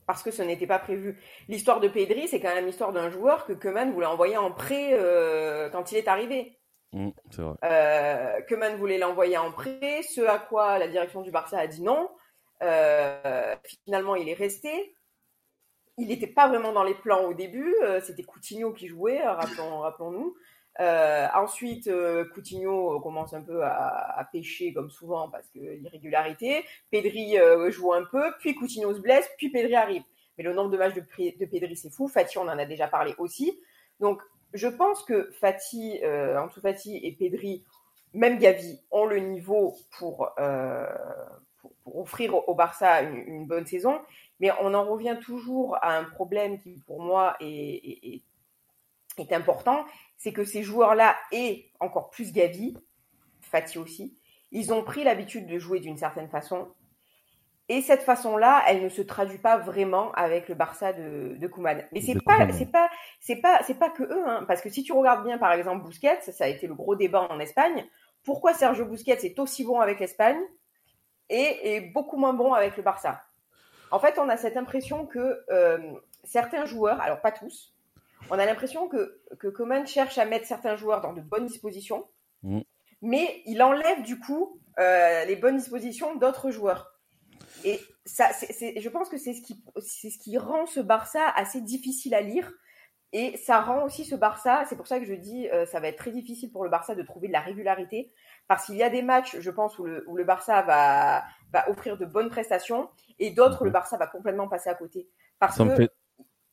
[0.09, 1.21] parce que ce n'était pas prévu.
[1.49, 4.95] L'histoire de Pedri, c'est quand même l'histoire d'un joueur que Keman voulait envoyer en prêt
[4.95, 6.58] euh, quand il est arrivé.
[6.92, 7.57] Mmh, vrai.
[7.64, 11.83] Euh, Keman voulait l'envoyer en prêt, ce à quoi la direction du Barça a dit
[11.83, 12.11] non.
[12.62, 14.94] Euh, finalement, il est resté.
[15.96, 17.74] Il n'était pas vraiment dans les plans au début.
[18.03, 20.37] C'était Coutinho qui jouait, rappelons, rappelons-nous.
[20.81, 26.64] Euh, ensuite, euh, Coutinho commence un peu à, pêcher comme souvent parce que l'irrégularité.
[26.90, 30.03] Pedri euh, joue un peu, puis Coutinho se blesse, puis Pedri arrive.
[30.37, 32.07] Mais le nombre de matchs de, de Pedri, c'est fou.
[32.07, 33.59] Fati, on en a déjà parlé aussi.
[33.98, 34.22] Donc,
[34.55, 36.01] je pense que Fati,
[36.55, 37.65] tout Fati et Pedri,
[38.15, 40.31] même Gavi, ont le niveau pour,
[41.59, 44.01] pour, offrir au Barça une, bonne saison.
[44.41, 48.23] Mais on en revient toujours à un problème qui, pour moi, est,
[49.19, 49.85] est important,
[50.17, 52.77] c'est que ces joueurs-là, et encore plus Gavi,
[53.41, 54.17] Fati aussi,
[54.51, 56.69] ils ont pris l'habitude de jouer d'une certaine façon.
[57.71, 61.85] Et cette façon-là, elle ne se traduit pas vraiment avec le Barça de, de Koeman.
[61.93, 62.89] Mais c'est pas, c'est pas,
[63.21, 65.85] c'est pas, c'est pas que eux, hein, parce que si tu regardes bien, par exemple,
[65.85, 67.85] Busquets, ça a été le gros débat en Espagne.
[68.25, 70.41] Pourquoi Sergio Busquets est aussi bon avec l'Espagne
[71.29, 73.23] et est beaucoup moins bon avec le Barça?
[73.91, 75.79] En fait, on a cette impression que euh,
[76.25, 77.75] certains joueurs, alors pas tous,
[78.31, 82.07] on a l'impression que, que cherche à mettre certains joueurs dans de bonnes dispositions,
[82.43, 82.61] mm.
[83.03, 86.98] mais il enlève du coup euh, les bonnes dispositions d'autres joueurs.
[87.64, 91.61] Et ça, je pense que c'est ce, qui, c'est ce qui rend ce Barça assez
[91.61, 92.53] difficile à lire.
[93.12, 95.88] Et ça rend aussi ce Barça, c'est pour ça que je dis, euh, ça va
[95.88, 98.12] être très difficile pour le Barça de trouver de la régularité,
[98.49, 101.71] parce qu'il y a des matchs, je pense, où le, où le Barça va, va
[101.71, 105.09] offrir de bonnes prestations, et d'autres, le Barça va complètement passer à côté.
[105.38, 105.88] Parce que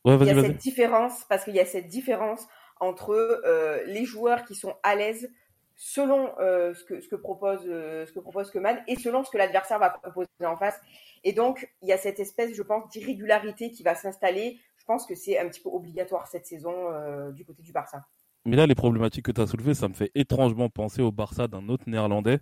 [0.06, 2.46] Ouais, il y a cette différence parce qu'il y a cette différence
[2.78, 5.28] entre euh, les joueurs qui sont à l'aise
[5.76, 9.30] selon euh, ce que ce que propose euh, ce que propose Keman et selon ce
[9.30, 10.80] que l'adversaire va proposer en face.
[11.24, 14.58] Et donc il y a cette espèce, je pense, d'irrégularité qui va s'installer.
[14.78, 18.04] Je pense que c'est un petit peu obligatoire cette saison euh, du côté du Barça.
[18.44, 21.48] Mais là, les problématiques que tu as soulevées, ça me fait étrangement penser au Barça
[21.48, 22.38] d'un autre néerlandais,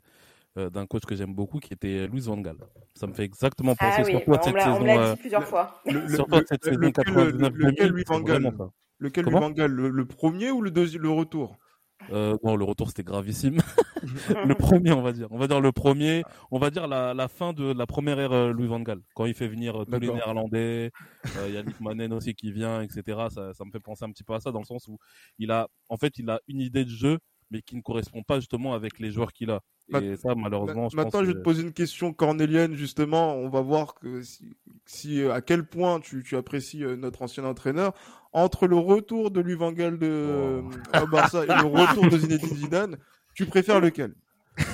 [0.58, 2.58] euh, d'un coach que j'aime beaucoup, qui était Louis Van Gaal.
[2.94, 4.80] Ça me fait exactement penser Ah oui, surtout à on cette on saison.
[4.80, 5.80] me l'a dit plusieurs fois.
[5.86, 8.52] Le- le- surtout à le- cette saison lequel, 99 lequel Louis Van Gaal.
[8.98, 11.56] Lequel Louis Van Gaal le, le premier ou le, deuxi- le retour?
[12.10, 13.58] Euh, non, le retour c'était gravissime.
[14.46, 15.28] le premier, on va dire.
[15.30, 16.22] On va dire le premier.
[16.50, 19.00] On va dire la, la fin de la première ère euh, Louis Van Gaal.
[19.14, 20.10] Quand il fait venir euh, tous les.
[20.10, 20.90] Néerlandais,
[21.38, 23.02] euh, Yannick Manen aussi qui vient, etc.
[23.30, 24.98] Ça, ça me fait penser un petit peu à ça dans le sens où
[25.38, 27.18] il a, en fait, il a une idée de jeu,
[27.50, 29.60] mais qui ne correspond pas justement avec les joueurs qu'il a.
[29.88, 31.38] Ma- Et ça, malheureusement, je Maintenant, pense je vais que...
[31.38, 33.34] te poser une question cornélienne, justement.
[33.36, 37.22] On va voir que si, si, euh, à quel point tu, tu apprécies euh, notre
[37.22, 37.92] ancien entraîneur.
[38.32, 40.98] Entre le retour de Louis Van Gaal de, Oh.
[41.02, 42.96] au Barça et le retour de Zinedine Zidane,
[43.34, 44.14] tu préfères lequel?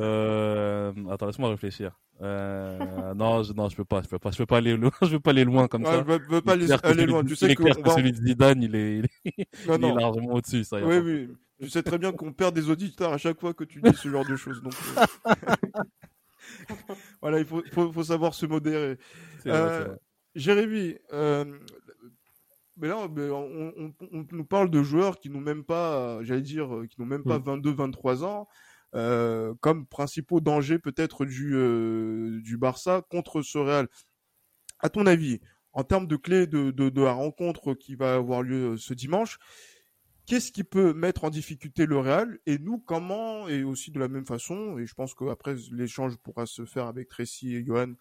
[0.00, 0.92] Euh...
[1.10, 1.98] Attends, laisse-moi réfléchir.
[2.22, 3.14] Euh...
[3.14, 5.08] non, je, non, je peux pas, je peux pas, je peux pas aller loin, je
[5.12, 5.98] peux pas aller loin comme Ouais, ça.
[6.06, 7.24] Je veux, veux pas aller celui loin.
[7.24, 9.04] Tu sais que que celui de Zidane, il est, il
[9.38, 9.96] est, Non, il est non.
[9.96, 10.78] largement au-dessus, ça.
[10.78, 11.28] y a Oui, oui.
[11.60, 14.10] Tu sais très bien qu'on perd des auditeurs à chaque fois que tu dis ce
[14.10, 14.60] genre de choses.
[14.62, 14.74] Donc,
[15.26, 15.32] euh,
[17.22, 18.98] voilà, il faut, faut, faut savoir se modérer.
[19.46, 19.96] Euh, vrai.
[20.34, 21.58] Jérémy, euh,
[22.76, 26.68] mais là, on, on- on nous parle de joueurs qui n'ont même pas, j'allais dire,
[26.90, 27.42] qui n'ont même pas Mm.
[27.44, 28.48] 22-23 ans,
[28.94, 31.52] euh, comme principaux dangers peut-être du,
[32.42, 33.88] du Barça contre ce Real.
[34.80, 35.40] À ton avis,
[35.72, 39.38] en termes de clés de, de, de la rencontre qui va avoir lieu ce dimanche,
[40.26, 44.08] qu'est-ce qui peut mettre en difficulté le Real et nous comment et aussi de la
[44.08, 47.94] même façon et je pense qu'après l'échange pourra se faire avec Tracy et Johan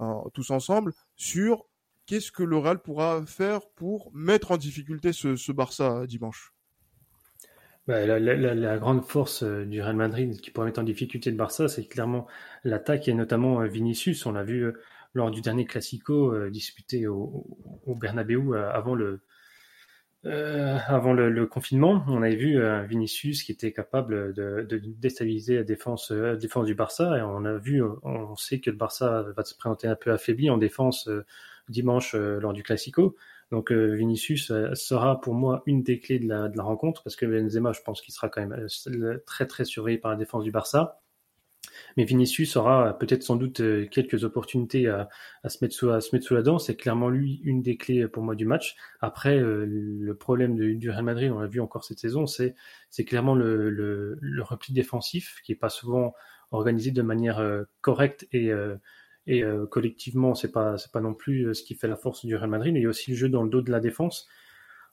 [0.00, 1.66] euh, tous ensemble sur
[2.06, 6.54] qu'est-ce que le Real pourra faire pour mettre en difficulté ce, Barça dimanche?
[7.86, 11.68] Bah, la, grande force euh, du Real Madrid qui pourrait mettre en difficulté le Barça,
[11.68, 12.26] c'est clairement
[12.64, 14.24] l'attaque et notamment euh, Vinicius.
[14.24, 14.72] On l'a vu
[15.12, 17.44] lors du dernier Classico disputé au,
[17.84, 19.20] au Bernabeu avant le
[20.26, 22.04] euh, avant le, confinement.
[22.08, 24.66] On avait vu euh, Vinicius qui était capable de,
[24.98, 28.70] déstabiliser la défense, euh, la défense du Barça et on a vu, on sait que
[28.70, 31.24] le Barça va se présenter un peu affaibli en défense euh,
[31.68, 33.16] dimanche lors du Classico.
[33.50, 37.26] Donc Vinicius sera pour moi une des clés de la, de la rencontre parce que
[37.26, 38.66] Benzema, je pense qu'il sera quand même
[39.26, 41.00] très très surveillé par la défense du Barça.
[41.96, 45.08] Mais Vinicius aura peut-être sans doute euh, quelques opportunités à,
[45.48, 46.58] se mettre sous, la dent.
[46.58, 48.76] C'est clairement lui une des clés pour moi du match.
[49.00, 52.54] Après, euh, le problème du Real Madrid, on l'a vu encore cette saison, c'est
[53.04, 56.14] clairement le, repli défensif qui est pas souvent
[56.50, 58.76] organisé de manière euh, correcte et euh,
[59.28, 62.50] euh, collectivement, c'est pas pas non plus euh, ce qui fait la force du Real
[62.50, 62.74] Madrid.
[62.76, 64.28] Il y a aussi le jeu dans le dos de la défense.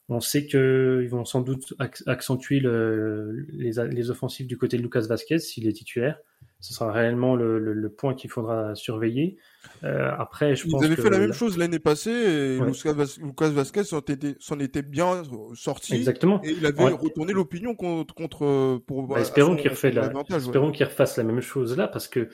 [0.09, 1.73] On sait qu'ils vont sans doute
[2.05, 6.19] accentuer le, les, les offensives du côté de Lucas Vasquez s'il est titulaire.
[6.59, 9.37] Ce sera réellement le, le, le point qu'il faudra surveiller.
[9.83, 12.65] Euh, après, je Ils pense avaient que fait la même chose l'année passée et Ouais.
[12.67, 15.21] Lucas, Vas- Lucas Vasquez s'en était, s'en était bien
[15.53, 15.93] sorti.
[15.93, 16.41] exactement.
[16.43, 16.91] Et il avait Ouais.
[16.93, 20.23] retourné l'opinion contre, contre pour Bah, espérons qu'il refait la, ouais.
[20.35, 22.29] espérons qu'il refasse la même chose là parce que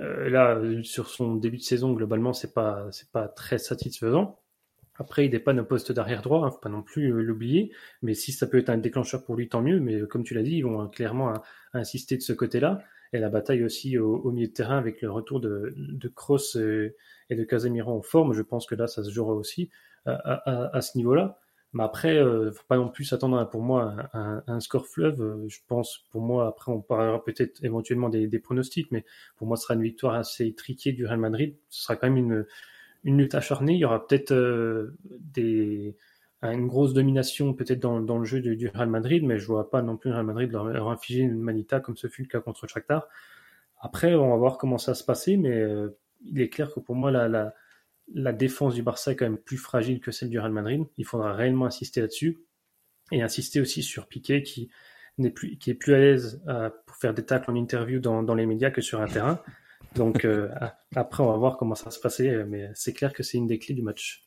[0.00, 4.38] euh, là sur son début de saison globalement c'est pas c'est pas très satisfaisant.
[4.98, 7.72] Après il dépanne au poste d'arrière droit, hein, faut pas non plus euh, l'oublier.
[8.02, 9.80] Mais si ça peut être un déclencheur pour lui tant mieux.
[9.80, 11.38] Mais euh, comme tu l'as dit ils vont euh, clairement euh,
[11.72, 12.80] insister de ce côté-là
[13.12, 16.94] et la bataille aussi au, milieu de terrain avec le retour de, de Kroos euh,
[17.30, 18.32] et de Casemiro en forme.
[18.32, 19.70] Je pense que là ça se jouera aussi
[20.06, 21.40] à, à, ce niveau-là.
[21.72, 25.44] Mais après, euh, faut pas non plus s'attendre pour moi un, score fleuve.
[25.48, 29.04] Je pense, pour moi, après, on parlera peut-être éventuellement des, des pronostics, mais
[29.36, 31.56] pour moi, ce sera une victoire assez triquée du Real Madrid.
[31.68, 32.46] Ce sera quand même une,
[33.06, 33.72] une lutte acharnée.
[33.72, 34.96] Il y aura peut-être euh,
[36.42, 39.96] une grosse domination peut-être dans, le jeu du, Real Madrid, mais je vois pas non
[39.96, 43.08] plus le Real Madrid leur, infliger une manita comme ce fut le cas contre Shakhtar.
[43.80, 46.96] Après, on va voir comment ça se passer, mais euh, il est clair que pour
[46.96, 50.84] moi, la, défense du Barça est quand même plus fragile que celle du Real Madrid.
[50.96, 52.38] Il faudra réellement insister là-dessus
[53.12, 54.68] et insister aussi sur Piqué qui
[55.22, 58.80] est plus à l'aise euh, pour faire des tacles en interview dans les médias que
[58.80, 59.40] sur un terrain.
[59.94, 60.50] Donc euh,
[60.96, 63.46] après on va voir comment ça va se passer, mais c'est clair que c'est une
[63.46, 64.26] des clés du match.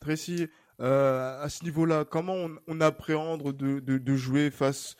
[0.00, 0.48] Tracy,
[0.80, 4.96] euh, à ce niveau-là, comment on, on appréhende de, de, de, jouer face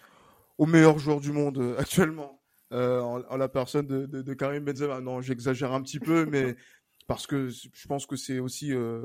[0.58, 2.40] aux meilleurs joueurs du monde euh, actuellement?
[2.72, 6.56] Euh, en, en, la personne de, de, Karim Benzema Non, j'exagère un petit peu, mais
[7.06, 9.02] parce que je pense que c'est aussi euh,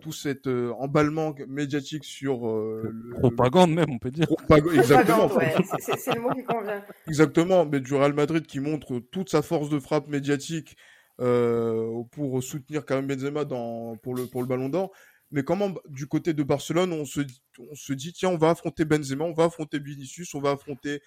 [0.00, 4.26] tout cet euh, emballement médiatique sur euh, le, propagande même on peut dire.
[4.26, 5.26] Propagande, exactement.
[5.34, 6.82] Ouais, c'est le mot qui convient.
[7.06, 10.76] Exactement mais du Real Madrid qui montre toute sa force de frappe médiatique
[11.20, 14.90] euh, pour soutenir Karim Benzema dans pour le pour le Ballon d'Or.
[15.32, 17.20] Mais comment du côté de Barcelone, on se,
[17.58, 21.02] on se dit tiens, on va affronter Benzema, on va affronter Vinicius, on va affronter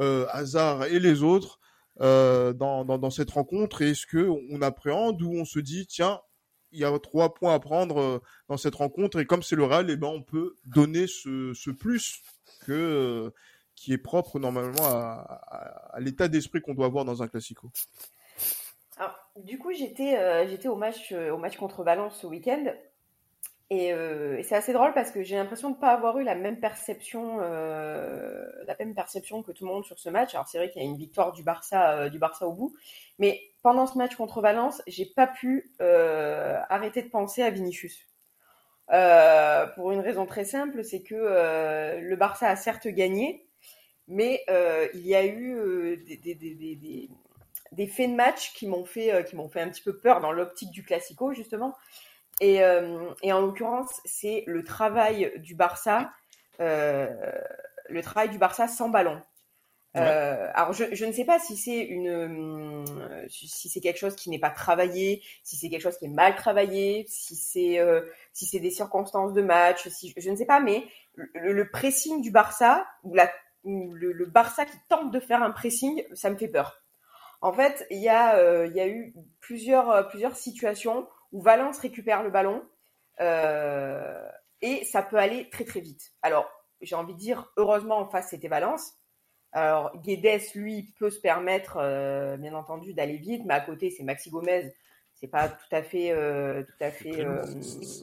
[0.00, 1.58] euh, Hazard et les autres
[2.00, 3.82] euh, dans, dans, dans, cette rencontre.
[3.82, 6.20] Est-ce que on appréhende ou on se dit tiens,
[6.74, 9.64] il y a trois points à prendre euh, dans cette rencontre et comme c'est le
[9.64, 12.20] Real, eh ben on peut donner ce, plus
[12.66, 13.30] que euh,
[13.74, 17.70] qui est propre normalement à, l'état d'esprit qu'on doit avoir dans un classico.
[19.36, 22.64] Du coup, j'étais euh, au match au match contre Valence ce week-end
[23.70, 26.24] et, euh, et c'est assez drôle parce que j'ai l'impression de ne pas avoir eu
[26.24, 30.34] la même perception, euh, la même perception que tout le monde sur ce match.
[30.34, 32.74] Alors c'est vrai qu'il y a une victoire du Barça, euh, du Barça au bout,
[33.18, 38.06] mais pendant ce match contre Valence, j'ai pas pu arrêter de penser à Vinicius.
[38.88, 43.48] Pour une raison très simple, c'est que le Barça a certes gagné,
[44.06, 44.44] mais
[44.92, 45.96] il y a eu
[47.72, 50.30] des faits de match qui m'ont fait, qui m'ont fait un petit peu peur dans
[50.30, 51.74] l'optique du Classico justement.
[52.40, 56.12] Et, euh, et en l'occurrence, c'est le travail du Barça,
[56.60, 57.08] euh,
[57.88, 59.22] le travail du Barça sans ballon.
[59.94, 60.00] Ouais.
[60.00, 62.84] Euh, alors je, je, ne sais pas si c'est une
[63.28, 66.34] si c'est quelque chose qui n'est pas travaillé, si c'est quelque chose qui est mal
[66.34, 68.00] travaillé, si c'est euh,
[68.32, 72.20] si c'est des circonstances de match, si je ne sais pas, mais le, le pressing
[72.22, 73.30] du Barça ou la
[73.62, 76.82] ou le, le, Barça qui tente de faire un pressing, ça me fait peur.
[77.40, 81.78] En fait, il y a euh, il y a eu plusieurs plusieurs situations où Valence
[81.80, 82.62] récupère le ballon
[83.20, 84.26] euh,
[84.62, 86.12] et ça peut aller très très vite.
[86.22, 86.48] Alors,
[86.80, 88.94] j'ai envie de dire, heureusement en face c'était Valence.
[89.52, 94.04] Alors, Guedes, lui, peut se permettre, euh, bien entendu, d'aller vite, mais à côté c'est
[94.04, 94.72] Maxi Gomez.
[95.12, 97.26] C'est pas tout à fait, euh, tout à fait.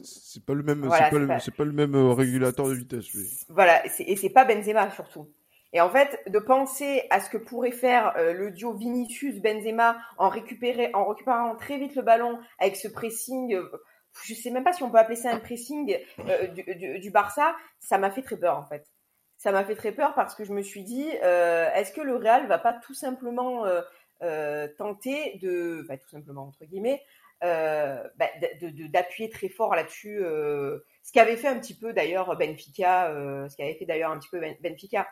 [0.00, 3.28] c'est pas le même, voilà, c'est pas, pas, pas, le même régulateur de vitesse, lui.
[3.48, 5.28] Voilà, et c'est pas Benzema surtout.
[5.72, 10.28] Et en fait, de penser à ce que pourrait faire euh, le duo Vinicius-Benzema en,
[10.28, 13.70] récupérant très vite le ballon avec ce pressing, euh,
[14.24, 15.96] je sais même pas si on peut appeler ça un pressing
[16.28, 16.46] euh,
[16.98, 18.86] du, Barça, ça m'a fait très peur en fait.
[19.38, 22.46] Ça m'a fait très peur parce que je me suis dit, est-ce que le Real
[22.46, 23.64] va pas tout simplement
[24.78, 27.02] tenter de, tout simplement entre guillemets,
[27.40, 28.28] bah,
[28.90, 33.08] d'appuyer très fort là-dessus, ce qu'avait fait un petit peu d'ailleurs Benfica,
[33.48, 35.08] ce qu'avait fait d'ailleurs un petit peu Benfica.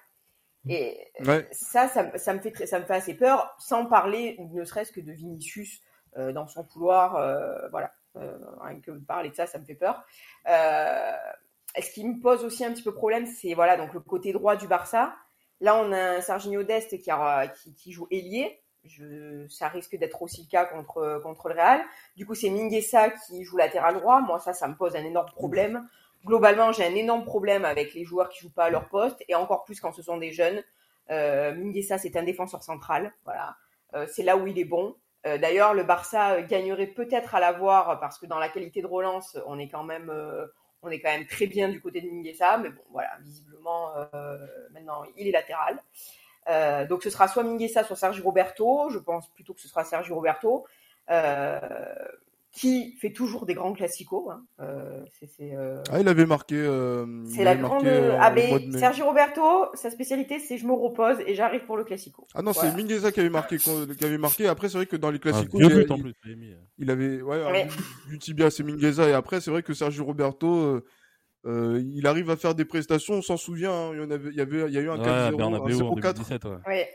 [0.68, 1.49] Et ouais.
[1.53, 5.01] ça, ça, ça, me fait ça me fait assez peur, sans parler ne serait-ce que
[5.01, 5.81] de Vinicius
[6.18, 7.16] euh, dans son couloir.
[7.16, 10.05] Euh, voilà, euh, rien que parler de ça, ça me fait peur.
[10.49, 11.12] Euh,
[11.81, 14.57] ce qui me pose aussi un petit peu problème, c'est voilà donc le côté droit
[14.57, 15.14] du Barça.
[15.61, 18.61] Là, on a un Serginho Dest qui, a, qui, qui joue ailier.
[18.85, 21.83] Je, ça risque d'être aussi le cas contre contre le Real.
[22.16, 24.20] Du coup, c'est Minguesa qui joue latéral droit.
[24.20, 25.87] Moi, ça, ça me pose un énorme problème
[26.24, 29.35] globalement, j'ai un énorme problème avec les joueurs qui jouent pas à leur poste et
[29.35, 30.62] encore plus quand ce sont des jeunes.
[31.11, 33.56] Euh, c'est un défenseur central, voilà.
[33.94, 34.94] Euh, c'est là où il est bon.
[35.26, 39.37] Euh, D'ailleurs, le Barça gagnerait peut-être à l'avoir parce que dans la qualité de relance,
[39.46, 40.46] on est quand même, euh,
[41.28, 43.92] très bien du côté de Minguesa, mais bon, voilà, visiblement,
[44.72, 45.78] maintenant, il est latéral.
[46.88, 48.88] donc, ce sera soit Minguesa, soit Sergio Roberto.
[48.90, 50.66] Je pense plutôt que ce sera Sergio Roberto.
[52.53, 54.29] Qui fait toujours des grands classicos.
[54.31, 54.43] Hein.
[54.61, 55.83] Euh, c'est, euh...
[55.91, 56.57] Ah, il avait marqué.
[56.57, 57.87] Euh, c'est la grande.
[57.87, 62.27] Ah, ben, Sergio Roberto, sa spécialité, c'est je me repose et j'arrive pour le classico.
[62.35, 62.71] Ah non, voilà.
[62.71, 63.59] c'est Mingueza qui avait marqué.
[63.59, 64.49] Qui avait marqué.
[64.49, 67.23] Après, c'est vrai que dans les classicos, ah, il, il, il, il, avait.
[67.23, 67.69] Ouais, ouais.
[68.09, 69.09] Du, tibia, c'est Mingueza.
[69.09, 70.83] Et après, c'est vrai que Sergio Roberto.
[71.47, 73.73] Euh, il arrive à faire des prestations, on s'en souvient.
[73.73, 73.91] Hein.
[73.95, 76.11] Il y en avait, il y avait, il y a eu un ouais, 4-0, un
[76.11, 76.47] 0-4.
[76.47, 76.59] Ouais.
[76.67, 76.89] ouais.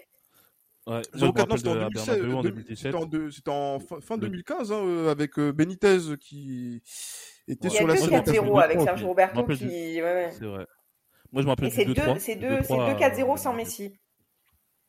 [0.88, 2.96] Ouais, 04, non, c'était en 2017.
[3.32, 6.84] C'était en, en, fin, fin 2015 hein, euh, avec euh, Benitez qui
[7.48, 7.76] était ouais.
[7.76, 8.10] sur la scène.
[8.10, 9.66] Il y a 4-0 avec Sergio Roberto qui.
[9.66, 10.30] Ouais, ouais.
[10.32, 10.68] C'est vrai.
[11.32, 12.20] Moi, je me rappelle c'est 2-3.
[12.20, 13.98] C'est 2-4-0 sans Messi.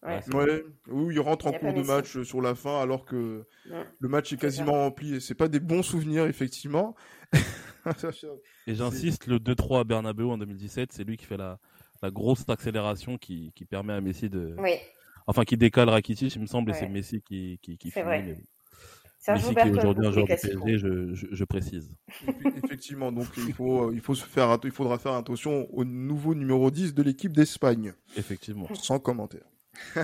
[0.03, 0.21] Ouais.
[0.35, 0.65] ouais.
[0.89, 3.85] Où il rentre en cours de match sur la fin alors que ouais.
[3.99, 5.21] le match est quasiment est rempli.
[5.23, 6.95] C'est pas des bons souvenirs effectivement.
[8.67, 11.59] Et j'insiste, le 2-3 à Bernabeu en 2017, c'est lui qui fait la,
[12.03, 14.75] la grosse accélération qui, qui permet à Messi de, oui.
[15.27, 16.77] Enfin, qui décale Rakitic, il me semble, ouais.
[16.77, 18.05] et c'est Messi qui, qui, qui finit.
[18.05, 18.23] Vrai.
[18.23, 19.35] Mais...
[19.35, 21.91] Messi qui est aujourd'hui un joueur du PSG, je, je, je, précise.
[22.63, 26.71] Effectivement, donc il faut, il faut se faire, il faudra faire attention au nouveau numéro
[26.71, 27.93] 10 de l'équipe d'Espagne.
[28.17, 28.69] Effectivement.
[28.75, 29.45] Sans commentaire.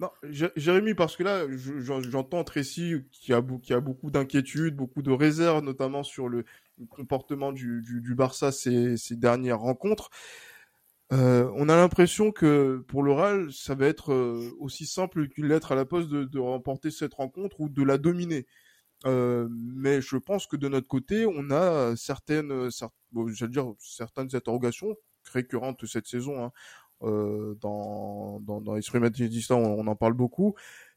[0.00, 0.08] non,
[0.56, 1.44] Jérémy, parce que là,
[2.10, 6.44] j'entends Tracy qui a, qui a beaucoup d'inquiétudes, beaucoup de réserves, notamment sur le
[6.88, 10.10] comportement du, du, du Barça ces, ces dernières rencontres.
[11.14, 15.70] Euh, on a l'impression que pour l'oral, ça va être euh, aussi simple qu'une lettre
[15.70, 18.46] à la poste de, remporter cette rencontre ou de la dominer.
[19.06, 22.70] Euh, mais je pense que de notre côté, on a certaines,
[24.34, 24.96] interrogations
[25.32, 26.44] récurrentes cette saison.
[26.44, 26.52] Hein,
[27.00, 28.78] dans dans, dans
[29.50, 30.54] on, en parle beaucoup,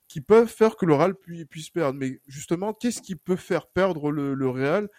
[0.08, 2.00] qui peuvent faire que l'oral puisse, puisse perdre.
[2.00, 4.90] Mais justement, qu'est-ce qui peut faire perdre le, le Real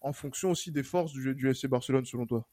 [0.00, 2.46] en fonction aussi des forces du, du FC Barcelone, selon toi?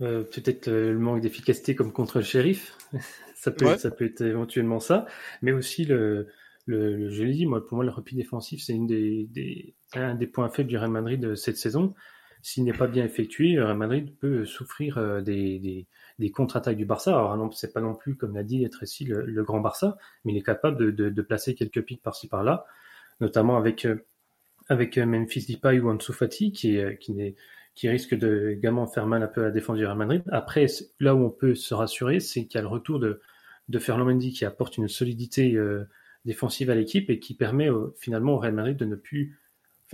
[0.00, 2.76] Euh, Peut-être le manque d'efficacité comme contre le shérif.
[3.34, 5.06] ça, peut être, ça peut être éventuellement ça.
[5.42, 6.28] Mais aussi, le,
[6.66, 10.14] le, je l'ai dit, moi, pour moi, le repli défensif, c'est une des, des, un
[10.14, 11.94] des points faibles du Real Madrid de cette saison.
[12.40, 15.86] S'il n'est pas bien effectué, le Real Madrid peut souffrir euh, des, des,
[16.18, 17.12] des contre-attaques du Barça.
[17.12, 20.38] Alors, c'est pas non plus, comme l'a dit Tracy, le, le grand Barça, mais il
[20.38, 22.64] est capable de, de, de placer quelques pics par-ci par-là,
[23.20, 24.04] notamment avec, euh,
[24.68, 27.34] avec Memphis Depay ou Ansu Fati, qui, qui n'est
[27.74, 30.22] qui risque de également faire mal un peu à la défense du Real Madrid.
[30.30, 30.66] Après,
[31.00, 33.20] là où on peut se rassurer, c'est qu'il y a le retour de,
[33.68, 35.88] de Ferland qui apporte une solidité euh,
[36.24, 39.38] défensive à l'équipe et qui permet euh, finalement au Real Madrid de ne plus,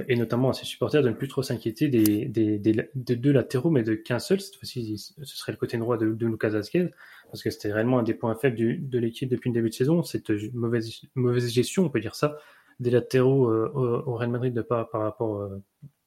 [0.09, 3.83] et notamment à ses supporters, de ne plus trop s'inquiéter des, des, deux latéraux, mais
[3.83, 4.41] de qu'un seul.
[4.41, 6.91] Cette fois-ci, ce serait le côté droit de, Lucas Vazquez,
[7.27, 10.03] parce que c'était réellement un des points faibles de l'équipe depuis le début de saison,
[10.03, 12.39] cette mauvaise, mauvaise gestion, on peut dire ça,
[12.81, 13.71] des latéraux euh,
[14.07, 15.51] au, Real Madrid par, par rapport,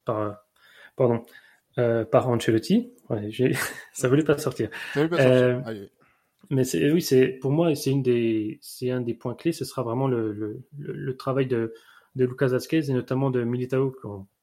[0.05, 0.45] par,
[0.95, 1.25] pardon,
[1.77, 2.91] euh, par Ancelotti.
[3.09, 3.29] Ouais,
[3.93, 4.69] ça voulait pas sortir.
[4.93, 5.63] Ça voulait pas sortir.
[5.67, 5.85] Euh,
[6.49, 9.53] mais c'est oui, c'est pour moi c'est une des c'est un des points clés.
[9.53, 11.73] Ce sera vraiment le, le, le travail de
[12.15, 13.95] de Lucas Vazquez et notamment de Militao.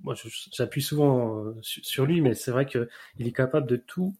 [0.02, 0.14] Moi,
[0.52, 4.14] j'appuie souvent euh, sur lui, mais c'est vrai que il est capable de tout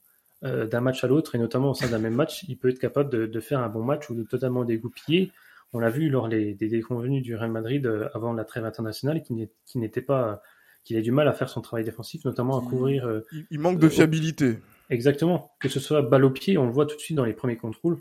[0.45, 2.79] euh, d'un match à l'autre et notamment au sein d'un même match, il peut être
[2.79, 5.33] capable de, de, faire un bon match ou de totalement dégoupiller.
[5.73, 10.01] On l'a vu lors des déconvenus du Real Madrid avant la trêve internationale, qui n'était
[10.01, 10.43] pas
[10.85, 13.07] qu'il a du mal à faire son travail défensif, notamment à couvrir.
[13.07, 14.59] Euh, il, il, manque de fiabilité.
[14.91, 15.53] Exactement.
[15.61, 17.57] Que ce soit balle au pied, on le voit tout de suite dans les premiers
[17.57, 18.01] contrôles.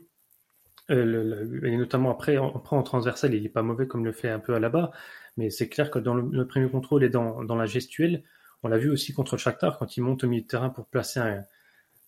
[0.89, 4.05] Euh, le, le, et notamment après, en, après en transversal, il est pas mauvais comme
[4.05, 4.91] le fait un peu à la bas,
[5.35, 8.23] mais c'est clair que dans le, le, premier contrôle et dans, dans la gestuelle,
[8.63, 10.85] on l'a vu aussi contre le Shakhtar quand il monte au milieu de terrain pour
[10.85, 11.43] placer un,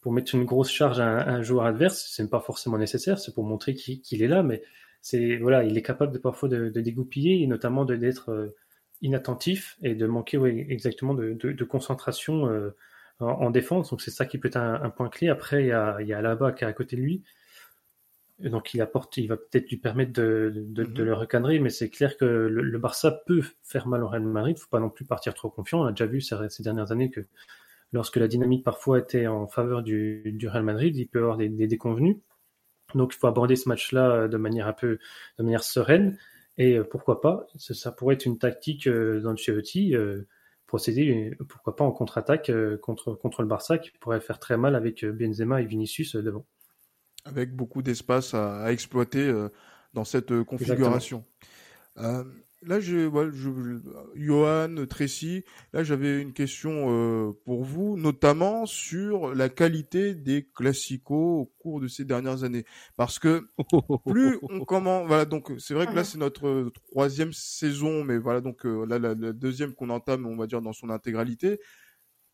[0.02, 3.20] pour mettre une grosse charge à un, à un joueur adverse, c'est pas forcément nécessaire,
[3.20, 4.64] c'est pour montrer qu'il qu est là, mais
[5.02, 8.56] c'est voilà, il est capable de parfois de, de dégoupiller et notamment d'être euh,
[9.02, 10.38] inattentif et de manquer
[10.70, 12.76] exactement de, de, de concentration euh,
[13.20, 13.89] en, en, défense.
[13.91, 15.30] Donc c'est ça qui peut être un, un, point clé.
[15.30, 17.24] Après, il y a, il y a Alaba qui est à côté de lui.
[18.39, 20.93] Donc il apporte, il va peut-être lui permettre de, de, mm -hmm.
[20.93, 24.24] de, le recadrer, mais c'est clair que le, le, Barça peut faire mal au Real
[24.24, 24.56] Madrid.
[24.58, 25.82] Il faut pas non plus partir trop confiant.
[25.82, 27.22] On a déjà vu ces, ces, dernières années que
[27.91, 31.38] lorsque la dynamique parfois était en faveur du, du Real Madrid, il peut y avoir
[31.38, 32.18] des, des déconvenus.
[32.95, 35.00] Donc il faut aborder ce match-là de manière un peu
[35.38, 36.18] de manière sereine.
[36.60, 40.28] Et euh, pourquoi pas, ça, ça, pourrait être une tactique euh, d'Ancelotti, euh,
[40.68, 42.51] procéder, pourquoi pas en contre-attaque
[42.82, 46.45] contre, contre le Barça, qui pourrait faire très mal avec Benzema et Vinicius devant.
[47.26, 49.34] Avec beaucoup d'espace à, à, exploiter
[49.95, 51.26] dans cette configuration.
[52.62, 53.49] Là, je, voilà, je,
[54.16, 61.39] Johan, Tracy, là, j'avais une question euh, pour vous, notamment sur la qualité des classicos
[61.41, 62.66] au cours de ces dernières années.
[62.97, 63.47] Parce que
[64.05, 68.41] plus on commence, voilà, donc c'est vrai que là, c'est notre troisième saison, mais voilà,
[68.41, 71.62] donc euh, là, la, la deuxième qu'on entame, on va dire, dans son intégralité.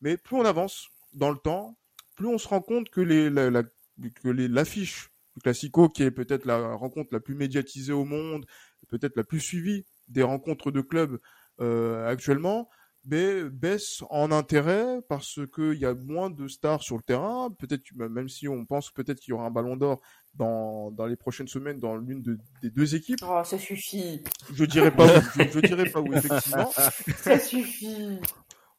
[0.00, 1.78] Mais plus on avance dans le temps,
[2.16, 6.02] plus on se rend compte que les, la, la que les, l'affiche du classico, qui
[6.02, 8.44] est peut-être la rencontre la plus médiatisée au monde,
[8.88, 11.18] peut-être la plus suivie des rencontres de clubs
[11.60, 12.68] euh, actuellement
[13.08, 17.54] baisse en intérêt parce qu'il y a moins de stars sur le terrain.
[17.56, 20.00] Peut-être même si on pense peut-être qu'il y aura un ballon d'or
[20.34, 23.20] dans, dans les prochaines semaines dans l'une de, des deux équipes.
[23.22, 24.24] Oh, ça suffit.
[24.52, 25.20] Je dirais pas où.
[25.36, 26.68] Je, je dirais pas où effectivement.
[27.16, 28.18] Ça suffit.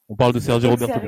[0.09, 0.99] On parle de Sergio Roberto.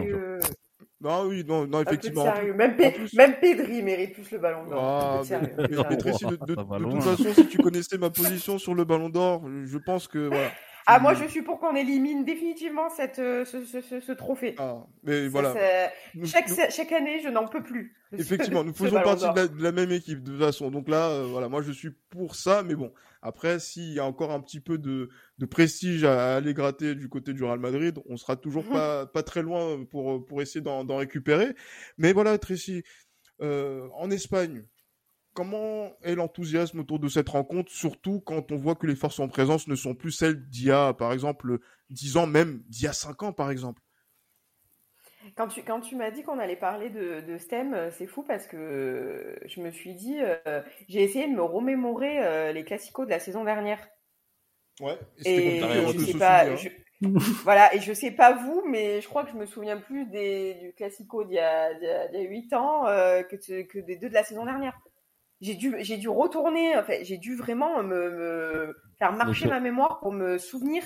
[1.02, 2.26] Non, oui, non, non effectivement.
[2.56, 3.14] Même, plus...
[3.14, 4.80] même, Pedri mérite plus le ballon d'or.
[4.84, 8.10] Ah, mais, mais, mais Tracy, de, de, de, de toute façon, si tu connaissais ma
[8.10, 10.52] position sur le ballon d'or, je pense que voilà.
[10.92, 14.56] Ah, moi, je suis pour qu'on élimine définitivement cette, euh, ce, ce, ce, ce, trophée.
[14.58, 15.54] Ah, mais voilà.
[16.16, 16.56] Nous, chaque, nous...
[16.70, 17.96] chaque, année, je n'en peux plus.
[18.18, 20.72] Effectivement, nous faisons partie de la, de la, même équipe, de toute façon.
[20.72, 22.92] Donc là, euh, voilà, moi, je suis pour ça, mais bon.
[23.22, 26.96] Après, s'il y a encore un petit peu de, de prestige à, à, aller gratter
[26.96, 30.62] du côté du Real Madrid, on sera toujours pas, pas très loin pour, pour essayer
[30.62, 31.54] d'en récupérer.
[31.98, 32.84] Mais voilà, Tracy,
[33.42, 34.64] euh, en Espagne,
[35.34, 39.28] comment est l'enthousiasme autour de cette rencontre, surtout quand on voit que les forces en
[39.28, 41.60] présence ne sont plus celles d'il y a, par exemple,
[41.90, 43.82] 10 ans, même d'il y a 5 ans, par exemple?
[45.36, 48.48] Quand tu, quand tu m'as dit qu'on allait parler de, de STEM, c'est fou parce
[48.48, 53.12] que je me suis dit, euh, j'ai essayé de me remémorer euh, les classicos de
[53.12, 53.86] la saison dernière.
[54.80, 56.56] Ouais, et, et je sais pas, hein.
[56.56, 56.70] je,
[57.44, 60.56] voilà, et je sais pas vous, mais je crois que je me souviens plus des,
[60.56, 64.10] du classico d'il y a, il y a 8 ans euh, que, que des deux
[64.10, 64.80] de la saison dernière
[65.42, 69.60] j'ai dû j'ai dû retourner en fait j'ai dû vraiment me, me faire marcher ma
[69.60, 70.84] mémoire pour me souvenir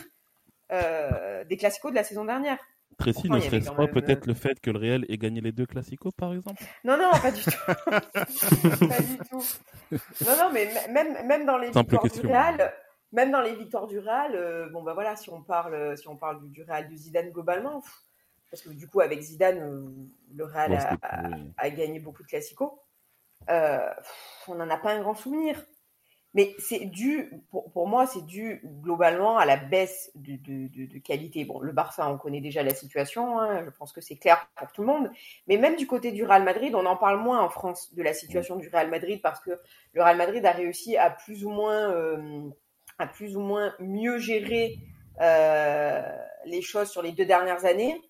[0.71, 2.57] euh, des classicos de la saison dernière
[2.97, 4.27] Tracy, ne serait-ce pas peut-être euh...
[4.27, 6.63] le fait que le Real ait gagné les deux classicos, par exemple?
[6.83, 7.51] Non, non, pas du tout.
[7.87, 9.43] pas du tout.
[10.23, 12.21] Non, non, mais même, même dans les Simple victoires question.
[12.21, 12.71] du Real,
[13.11, 16.17] même dans les victoires du Real, euh, bon bah voilà, si on parle, si on
[16.17, 18.03] parle du, du Real du Zidane globalement, pff,
[18.53, 20.99] parce que du coup, avec Zidane, le Real
[21.57, 22.71] a, gagné beaucoup de classicos.
[23.47, 25.63] On n'en a pas un grand souvenir.
[26.35, 31.45] Mais c'est dû, pour, moi, c'est dû globalement à la baisse de, qualité.
[31.45, 34.71] Bon, le Barça, on connaît déjà la situation, hein, je pense que c'est clair pour
[34.71, 35.11] tout le monde.
[35.47, 38.13] Mais même du côté du Real Madrid, on en parle moins en France de la
[38.13, 39.51] situation du Real Madrid parce que
[39.93, 42.49] le Real Madrid a réussi à plus ou moins, euh,
[42.97, 44.79] à plus ou moins mieux gérer
[45.21, 46.01] euh,
[46.45, 48.01] les choses sur les deux dernières années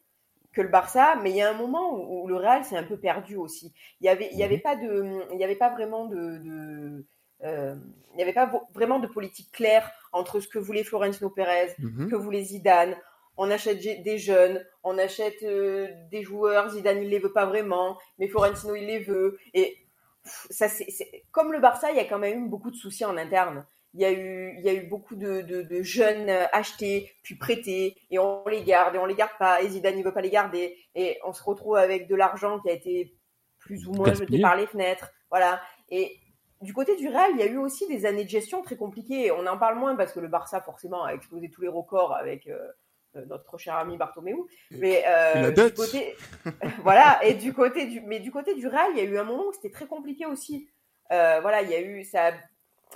[0.53, 2.97] que le Barça, mais il y a un moment où, le Real s'est un peu
[2.97, 3.73] perdu aussi.
[3.99, 4.61] Il y avait, il y avait mhm.
[4.61, 7.05] pas de, il y avait pas vraiment de, de
[7.43, 7.75] euh,
[8.11, 11.81] il n'y avait pas vraiment de politique claire entre ce que voulait Florentino Pérez, ce
[11.81, 12.09] mhm.
[12.09, 12.95] que voulait Zidane.
[13.35, 17.97] On achète des jeunes, on achète euh, des joueurs, Zidane il les veut pas vraiment,
[18.19, 19.39] mais Florentino il les veut.
[19.55, 19.75] Et
[20.23, 20.85] ça, c'est
[21.31, 23.65] comme le Barça, il y a quand même eu beaucoup de soucis en interne.
[23.93, 27.95] Il y a eu, il y a eu beaucoup de, de, jeunes achetés puis prêtés
[28.09, 30.31] et on les garde et on les garde pas et Zidane il veut pas les
[30.31, 33.13] garder et on se retrouve avec de l'argent qui a été
[33.59, 35.11] plus ou moins jeté par les fenêtres.
[35.29, 35.61] Voilà.
[35.89, 36.19] Et
[36.63, 39.31] du côté du Real, il y a eu aussi des années de gestion très compliquées.
[39.31, 42.47] On en parle moins parce que le Barça, forcément, a explosé tous les records avec
[42.47, 42.57] euh,
[43.15, 44.33] euh, notre cher ami Bartomeu.
[44.71, 46.15] Mais euh, du côté,
[46.83, 47.19] voilà.
[47.25, 49.47] Et du côté du, mais du côté du Real, il y a eu un moment
[49.47, 50.69] où c'était très compliqué aussi.
[51.09, 52.31] voilà, il y a eu ça.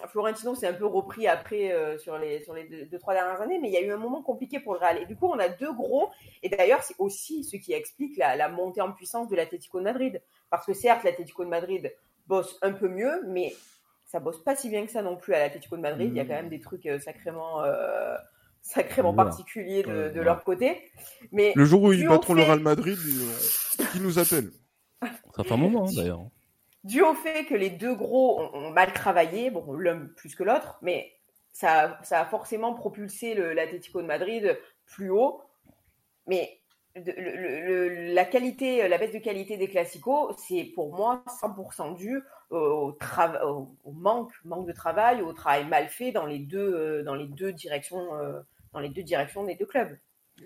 [0.08, 3.70] Florentino s'est un peu repris après sur les sur les deux, trois dernières années, mais
[3.70, 5.02] il y a eu un moment compliqué pour le Real.
[5.02, 6.10] Et du coup, on a deux gros.
[6.44, 9.84] Et d'ailleurs, c'est aussi ce qui explique la, la montée en puissance de l'Atlético de
[9.84, 11.94] Madrid, parce que certes, l'Atlético de Madrid
[12.28, 13.54] bosse un peu mieux, mais
[14.08, 16.10] ça bosse pas si bien que ça non plus à l'Atlético de Madrid.
[16.10, 18.16] Il y a quand même des trucs euh, sacrément, euh,
[18.62, 20.92] sacrément particuliers de, leur côté.
[21.32, 22.98] Mais le jour où ils battront le Real Madrid,
[23.92, 24.50] qui nous appelle?
[25.36, 26.26] Ça fait un moment hein, d'ailleurs.
[26.88, 30.80] Dû au fait que les deux gros ont, mal travaillé, bon l'un plus que l'autre,
[30.82, 31.12] mais
[31.52, 35.42] ça, a forcément propulsé l'Atlético de Madrid plus haut.
[36.28, 36.62] Mais
[36.96, 42.22] la qualité, la baisse de qualité des classicos, c'est pour moi 100% dû
[42.52, 42.98] au,
[43.86, 48.40] manque, de travail, au travail mal fait dans les deux, euh, directions, euh,
[48.72, 49.98] dans les deux directions des deux clubs.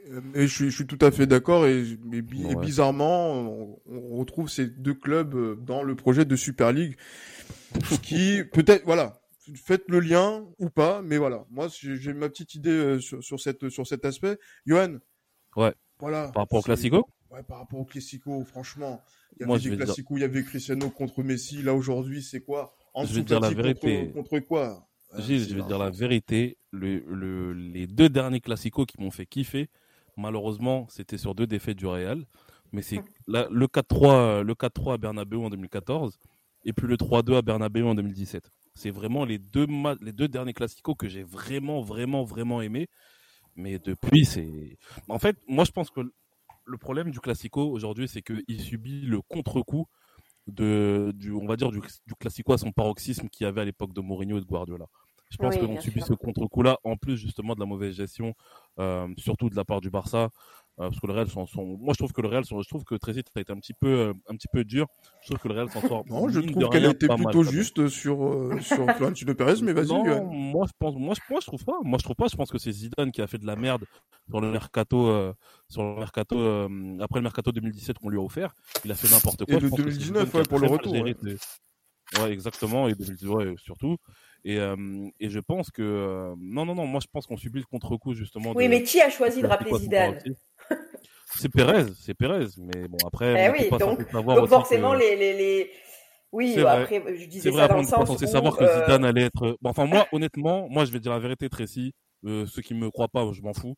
[0.10, 1.84] Euh, et je, suis, je suis tout à fait d'accord et,
[2.62, 6.96] bizarrement, on, retrouve ces deux clubs dans le projet de Super League,
[8.02, 9.22] qui peut-être, voilà,
[9.56, 13.70] faites le lien ou pas, mais voilà, moi j'ai ma petite idée sur, sur, cette,
[13.70, 14.38] sur cet aspect.
[14.66, 14.98] Johan?
[15.56, 15.74] Ouais.
[16.10, 17.08] Par rapport au Classico?
[17.30, 19.02] Ouais, par rapport au Classico, franchement.
[19.40, 21.62] Il y avait des Classico, il y avait Cristiano contre Messi.
[21.62, 22.76] Là, aujourd'hui, c'est quoi?
[22.94, 24.12] En Je vais dire la vérité.
[24.14, 24.88] Contre, quoi?
[25.18, 26.58] Gilles, je vais dire la vérité.
[26.72, 29.70] Le, les deux derniers Classicos qui m'ont fait kiffer,
[30.18, 32.26] malheureusement, c'était sur deux défaites du Real.
[32.72, 36.18] Mais c'est le 4-3 le 4-3 à Bernabeu en 2014
[36.64, 38.50] et puis le 3-2 à Bernabeu en 2017.
[38.74, 39.68] C'est vraiment les deux,
[40.02, 42.88] les deux derniers Classicos que j'ai vraiment, vraiment, vraiment aimé.
[43.56, 44.78] Mais depuis, c'est.
[45.10, 46.02] En fait, moi, je pense que
[46.66, 49.88] le problème du Classico aujourd'hui, c'est qu'il subit le contre-coup
[50.48, 53.66] de, du, on va dire, du, du Classico à son paroxysme qu'il y avait à
[53.66, 54.86] l'époque de Mourinho et de Guardiola.
[55.30, 58.34] Je pense qu'on subit ce contre-coup-là, en plus justement de la mauvaise gestion, euh,
[59.18, 60.30] surtout de la part du Barça,
[60.80, 61.46] euh, parce que le Real sont,
[61.80, 63.88] moi je trouve que le Real je trouve que Trésit a été un petit peu
[63.88, 64.88] euh, un petit peu dur.
[65.22, 67.88] Je trouve que le Real s'en sort non je trouve qu'elle a été plutôt juste
[67.90, 69.94] sur euh, sur Florentino Pérez mais vas-y
[70.32, 71.78] moi je pense moi je, moi je trouve pas.
[71.84, 72.28] Moi je trouve pas.
[72.30, 73.86] Je pense que c'est Zidane qui a fait de la merde
[74.30, 75.34] sur le mercato euh,
[75.68, 76.38] sur le mercato
[77.02, 78.54] après le mercato 2017 qu'on lui a offert.
[78.86, 79.56] Il a fait n'importe quoi.
[79.56, 81.16] Et le 2019 ouais, pour le retour ouais.
[82.18, 82.32] ouais.
[82.32, 82.88] exactement.
[82.88, 83.98] Et 2019 surtout
[84.44, 84.58] et,
[85.20, 88.54] et je pense que non non non moi je pense qu'on subit le contre-coup justement
[88.56, 90.20] oui mais qui a choisi de rappeler Zidane
[91.36, 93.48] c'est Pérez, c'est Pérez, mais bon après.
[93.48, 95.72] Eh oui, donc, donc forcément les, les, les,
[96.32, 99.24] Oui, après je disais vrai, ça dans le sens où, savoir que euh, Zidane allait
[99.24, 99.58] être.
[99.62, 101.94] Bon, enfin moi, honnêtement, moi je vais dire la vérité, Tracy.
[102.26, 103.76] Euh, ceux qui me croient pas, je m'en fous.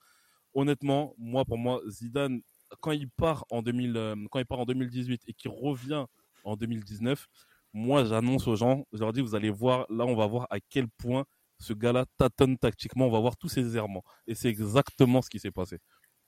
[0.54, 2.42] Honnêtement, moi pour moi, Zidane,
[2.82, 6.06] quand il part en 2000, euh, quand il part en 2018 et qu'il revient
[6.44, 7.28] en 2019,
[7.74, 10.60] moi j'annonce aux gens, je leur dis vous allez voir, là on va voir à
[10.70, 11.26] quel point
[11.60, 14.04] ce gars-là tâtonne tactiquement, on va voir tous ses errements.
[14.28, 15.80] Et c'est exactement ce qui s'est passé.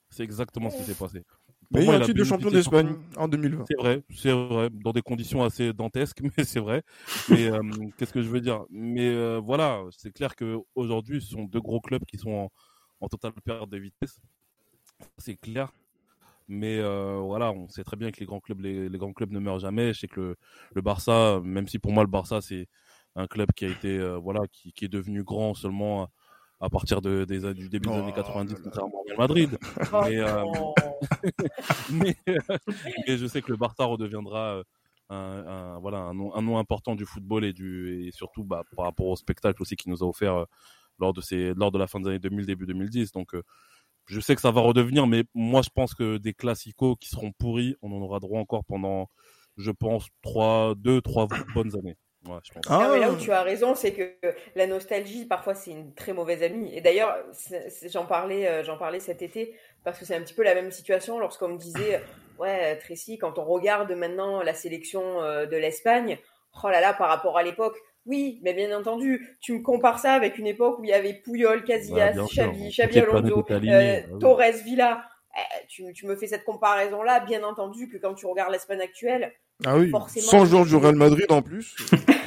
[0.09, 1.23] C'est exactement ce qui s'est passé.
[1.71, 3.65] mais il y a un titre de champion d'Espagne en 2020.
[3.67, 6.83] C'est vrai, c'est vrai, dans des conditions assez dantesques, mais c'est vrai.
[7.29, 7.61] Mais euh,
[7.97, 8.63] qu'est-ce que je veux dire?
[8.69, 12.49] Mais euh, voilà, c'est clair que aujourd'hui, ce sont deux gros clubs qui sont
[13.01, 14.19] en, totale perte de vitesse.
[15.17, 15.71] C'est clair.
[16.47, 19.39] Mais euh, voilà, on sait très bien que les grands clubs, les, grands clubs ne
[19.39, 19.93] meurent jamais.
[19.93, 20.37] Je sais que le,
[20.73, 22.67] le, Barça, même si pour moi le Barça c'est
[23.15, 26.09] un club qui a été, voilà, qui, qui, est devenu grand seulement
[26.59, 29.57] à partir de, des, du début des années 90, contrairement au Real Madrid.
[29.91, 30.43] mais, euh,
[31.91, 32.15] mais,
[33.07, 34.63] mais, je sais que le Barça redeviendra euh,
[35.09, 38.63] un, un, voilà, un, nom, un nom important du football et, du, et surtout bah,
[38.75, 40.45] par rapport au spectacle aussi qu'il nous a offert euh,
[40.99, 43.11] lors, de ces, lors de la fin des années 2000, début 2010.
[43.11, 43.35] Donc,
[44.05, 47.31] je sais que ça va redevenir, mais moi je pense que des classicos qui seront
[47.31, 49.09] pourris, on en aura droit encore pendant,
[49.57, 51.97] je pense, trois, deux, trois bonnes années.
[52.27, 52.63] Ouais, je pense.
[52.69, 54.15] Ah, mais là où tu as raison, c'est que
[54.55, 56.73] la nostalgie, parfois, c'est une très mauvaise amie.
[56.73, 57.15] Et d'ailleurs,
[57.91, 60.71] j'en parlais, euh, j'en parlais cet été parce que c'est un petit peu la même
[60.71, 62.01] situation lorsqu'on me disait,
[62.39, 66.17] ouais, Tracy, quand on regarde maintenant la sélection euh, de l'Espagne,
[66.63, 70.13] oh là là, par rapport à l'époque, oui, mais bien entendu, tu me compares ça
[70.13, 75.03] avec une époque où il y avait Puyol, Casillas, Xavi, Xavi Alonso, euh, Torres, Villa.
[75.37, 79.33] Eh, tu, tu, me fais cette comparaison-là, bien entendu que quand tu regardes l'Espagne actuelle,
[79.65, 81.75] ah oui, sans joueur du Real Madrid en plus.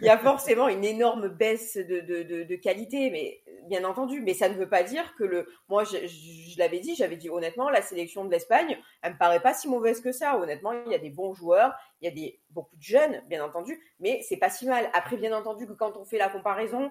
[0.00, 4.20] Il y a forcément une énorme baisse de, qualité, mais bien entendu.
[4.22, 5.48] Mais ça ne veut pas dire que le.
[5.68, 9.54] Moi, je, l'avais dit, j'avais dit honnêtement, la sélection de l'Espagne, elle me paraît pas
[9.54, 10.38] si mauvaise que ça.
[10.38, 13.80] Honnêtement, il y a des bons joueurs, il y a beaucoup de jeunes, bien entendu,
[14.00, 14.90] mais c'est pas si mal.
[14.94, 16.90] Après, bien entendu, que quand on fait la comparaison,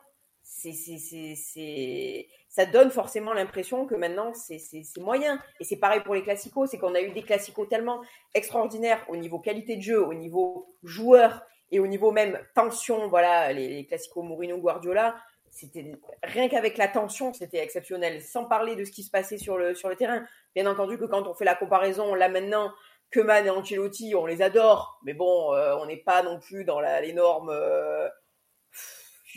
[2.49, 6.77] ça donne forcément l'impression que maintenant c'est moyen et c'est pareil pour les classicos c'est
[6.77, 8.01] qu'on a eu des classicos tellement
[8.33, 13.51] extraordinaires au niveau qualité de jeu au niveau joueur et au niveau même tension voilà
[13.53, 15.15] les, les classicos Mourinho Guardiola
[15.49, 19.57] c'était rien qu'avec la tension c'était exceptionnel sans parler de ce qui se passait sur
[19.57, 22.71] le sur le terrain bien entendu que quand on fait la comparaison là maintenant
[23.11, 26.79] Keman et Ancelotti on les adore mais bon euh, on n'est pas non plus dans
[26.79, 28.07] l'énorme euh,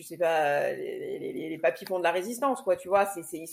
[0.00, 3.06] je sais pas, les, les, les, de la résistance, quoi, tu vois.
[3.06, 3.48] C'est, ils,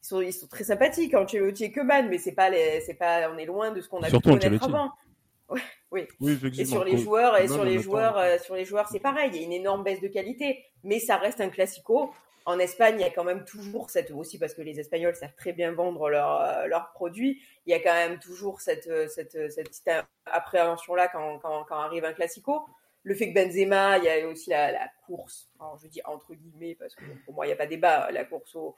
[0.00, 2.50] sont, ils sont très sympathiques, Ancelotti et Keman, mais c'est pas,
[2.84, 4.90] c'est pas, on est loin de ce qu'on a pu connaître avant.
[5.90, 6.06] oui.
[6.20, 9.30] oui et sur les joueurs, et sur les joueurs, euh, sur les joueurs, c'est pareil.
[9.32, 12.12] Il y a une énorme baisse de qualité, mais ça reste un classico.
[12.46, 15.34] En Espagne, il y a quand même toujours cette aussi parce que les Espagnols savent
[15.36, 17.40] très bien vendre leurs euh, leurs produits.
[17.66, 19.90] Il y a quand même toujours cette euh, cette cette petite
[20.26, 22.64] appréhension là quand, quand quand arrive un classico
[23.02, 26.34] le fait que Benzema, il y a aussi la, la course, alors je dis entre
[26.34, 28.76] guillemets parce que pour moi il n'y a pas débat, la course au,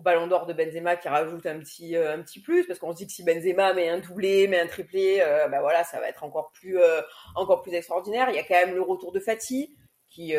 [0.00, 2.92] au Ballon d'Or de Benzema qui rajoute un petit euh, un petit plus parce qu'on
[2.92, 6.00] se dit que si Benzema met un doublé, met un triplé, euh, bah voilà, ça
[6.00, 7.02] va être encore plus euh,
[7.36, 8.28] encore plus extraordinaire.
[8.30, 9.76] Il y a quand même le retour de Fati
[10.08, 10.34] qui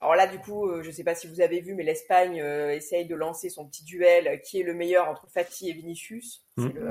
[0.00, 3.16] alors là, du coup, je sais pas si vous avez vu, mais l'Espagne essaye de
[3.16, 6.44] lancer son petit duel qui est le meilleur entre Fati et Vinicius.
[6.56, 6.68] Mmh.
[6.68, 6.90] Le,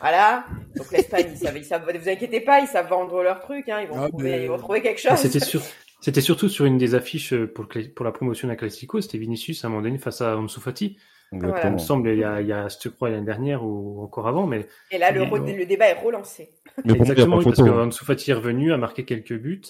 [0.00, 0.44] voilà.
[0.74, 3.80] Donc l'Espagne, ils savent, ils savent, vous inquiétez pas, ils savent vendre leur truc, hein,
[3.80, 5.16] ils, vont ah, trouver, ils vont trouver quelque chose.
[5.16, 5.62] C'était sûr.
[6.06, 9.66] C'était surtout sur une des affiches pour, pour la promotion d'un Classico, c'était Vinicius à
[9.66, 10.96] un moment donné face à Ansu Fati.
[11.32, 14.28] Il me semble, il y a, il y a je crois, l'année dernière ou encore
[14.28, 14.46] avant.
[14.46, 16.52] Mais, et là, le, le débat est relancé.
[16.84, 19.62] Mais Exactement, parce que Ansu Fati est revenu, a marqué quelques buts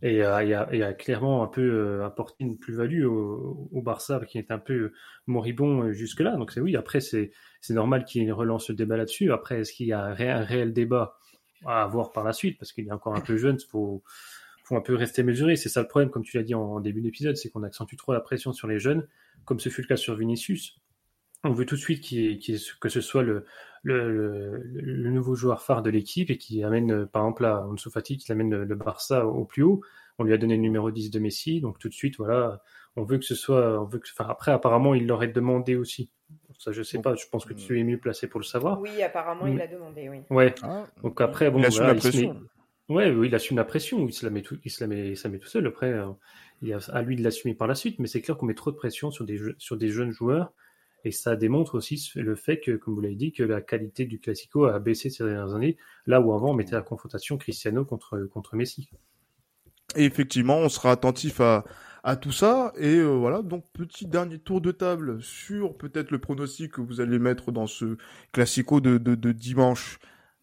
[0.00, 3.82] et euh, il, a, il, a, clairement un peu euh, apporté une plus-value au, au,
[3.82, 4.90] Barça qui est un peu
[5.26, 6.38] moribond euh, jusque-là.
[6.38, 7.30] Donc c'est oui, après c'est
[7.60, 9.32] c'est normal qu'il relance le débat là-dessus.
[9.32, 11.18] Après, est-ce qu'il y a un, réel débat
[11.66, 12.58] à avoir par la suite?
[12.58, 14.02] Parce qu'il est encore un peu jeune, faut
[14.64, 15.56] faut un peu rester mesuré.
[15.56, 18.12] C'est ça le problème, comme tu l'as dit en, début d'épisode, c'est qu'on accentue trop
[18.12, 19.06] la pression sur les jeunes,
[19.44, 20.80] comme ce fut le cas sur Vinicius.
[21.44, 22.02] On veut tout de suite
[22.80, 23.44] que ce soit le,
[23.82, 28.16] le, le, nouveau joueur phare de l'équipe et qui amène, par exemple, à Ansu Fati,
[28.16, 29.82] qui amène le, Barça au plus haut.
[30.18, 32.62] On lui a donné le numéro 10 de Messi, donc tout de suite, voilà,
[32.96, 36.08] on veut que ce soit, on veut que, enfin, après, apparemment, il l'aurait demandé aussi.
[36.58, 38.80] Ça, je sais pas, je pense que tu es mieux placé pour le savoir.
[38.80, 40.20] Oui, apparemment, il l'a demandé, oui.
[40.30, 40.54] Ouais.
[40.62, 42.40] Ah, donc après, bon, il la pression.
[42.90, 44.58] Ouais, il assume la pression, il se la met tout,
[45.46, 45.66] seul.
[45.66, 46.10] Après, euh,
[46.60, 48.70] il a à lui de l'assumer par la suite, mais c'est clair qu'on met trop
[48.70, 49.38] de pression sur des,
[49.88, 50.52] jeunes joueurs
[51.04, 54.18] et ça démontre aussi le fait que, comme vous l'avez dit, que la qualité du
[54.18, 55.76] Classico a baissé ces dernières années,
[56.06, 58.88] là où avant on mettait la confrontation Cristiano contre, Messi.
[59.96, 61.64] Et effectivement, on sera attentif à,
[62.16, 62.72] tout ça.
[62.76, 67.00] Et euh, voilà, donc petit dernier tour de table sur peut-être le pronostic que vous
[67.00, 67.96] allez mettre dans ce
[68.32, 69.98] Classico de dimanche.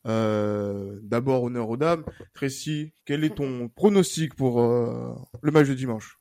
[0.07, 2.03] Euh, D'abord, honneur aux dames.
[2.33, 6.19] Tracy, quel est ton pronostic pour euh, le match de dimanche?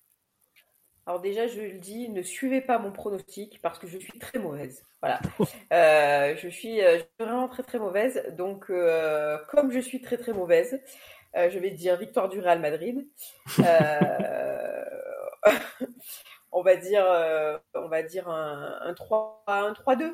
[1.07, 4.39] Alors déjà, je le dis, ne suivez pas mon pronostic parce que je suis très
[4.39, 4.83] mauvaise.
[5.01, 5.21] Voilà.
[5.73, 8.23] Euh, je, suis, je, suis, vraiment très très mauvaise.
[8.37, 8.71] Donc,
[9.49, 10.81] comme je suis très très mauvaise,
[11.35, 13.09] je vais dire victoire du Real Madrid.
[16.53, 17.05] on va dire,
[17.75, 20.13] on va dire un, un 3, un 3-2.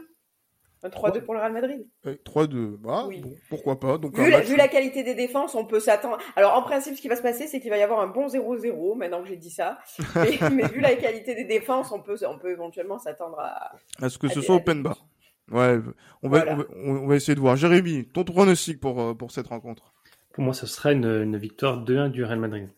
[0.87, 1.87] Un 3-2 pour le Real Madrid.
[2.05, 3.09] 3-2, bah,
[3.49, 3.99] pourquoi pas.
[3.99, 6.18] Donc vu, la, qualité des défenses, on peut s'attendre.
[6.37, 8.28] Alors en principe, ce qui va se passer, c'est qu'il va y avoir un bon
[8.28, 9.78] 0-0, maintenant que j'ai dit ça.
[10.14, 13.72] mais, vu la qualité des défenses, on peut, on peut éventuellement s'attendre à...
[14.01, 15.07] À ce que ce soit open bar.
[15.51, 15.78] Ouais,
[16.22, 16.45] on va,
[16.76, 17.57] on, va, essayer de voir.
[17.57, 19.95] Jérémy, ton pronostic pour, euh, pour cette rencontre?
[20.32, 22.68] Pour moi, ce sera une, une victoire 2-1 du Real Madrid.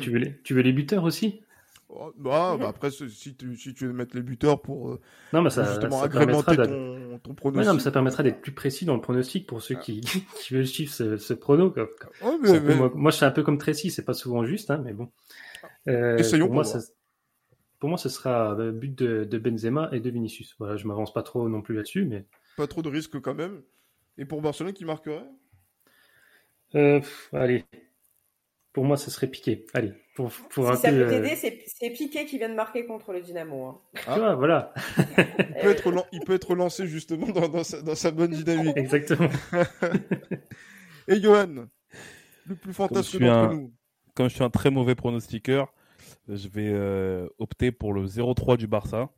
[0.00, 1.43] tu, veux les, tu veux les buteurs aussi?
[1.96, 5.00] Oh, bah, bah, après, si tu, si tu veux mettre les buteurs pour, euh,
[5.32, 7.68] non, mais ça, justement ça agrémenter ton, ton, pronostic.
[7.68, 10.00] non, mais ça permettra d'être plus précis dans le pronostic pour ceux qui,
[10.40, 11.70] qui veulent suivre ce, ce prono.
[11.70, 11.88] Quoi.
[12.42, 12.74] mais, mais...
[12.74, 15.12] Moi, moi, je suis un peu comme Tracy, c'est pas souvent juste, hein, mais bon.
[15.86, 16.64] Euh, Essayons pour, moi.
[16.64, 16.80] Ça...
[17.78, 20.56] pour moi, ce sera euh, but de, de, Benzema et de Vinicius.
[20.58, 22.26] Voilà, je m'avance pas trop non plus là-dessus, mais
[22.56, 23.62] pas trop de risques quand même.
[24.18, 25.28] Et pour Barcelone, qui marquerait?
[26.74, 27.00] Euh,
[27.32, 27.64] Allez,
[28.72, 29.66] pour moi, ce serait Piqué.
[29.74, 33.20] Allez, pour, pour si ça peut t'aider, c'est Piqué qui vient de marquer contre le
[33.20, 33.64] Dynamo.
[33.66, 33.80] Hein.
[34.06, 34.34] Ah.
[34.36, 34.72] voilà.
[35.18, 38.76] il, peut être il peut être lancé justement dans, dans, sa, dans sa, bonne dynamique.
[38.76, 39.28] Exactement.
[41.08, 41.66] et Johan,
[42.46, 43.72] le plus fantastique d'entre nous.
[44.14, 45.74] Comme je suis un très mauvais pronostiqueur,
[46.28, 49.10] je vais euh, opter pour le 0-3 du Barça.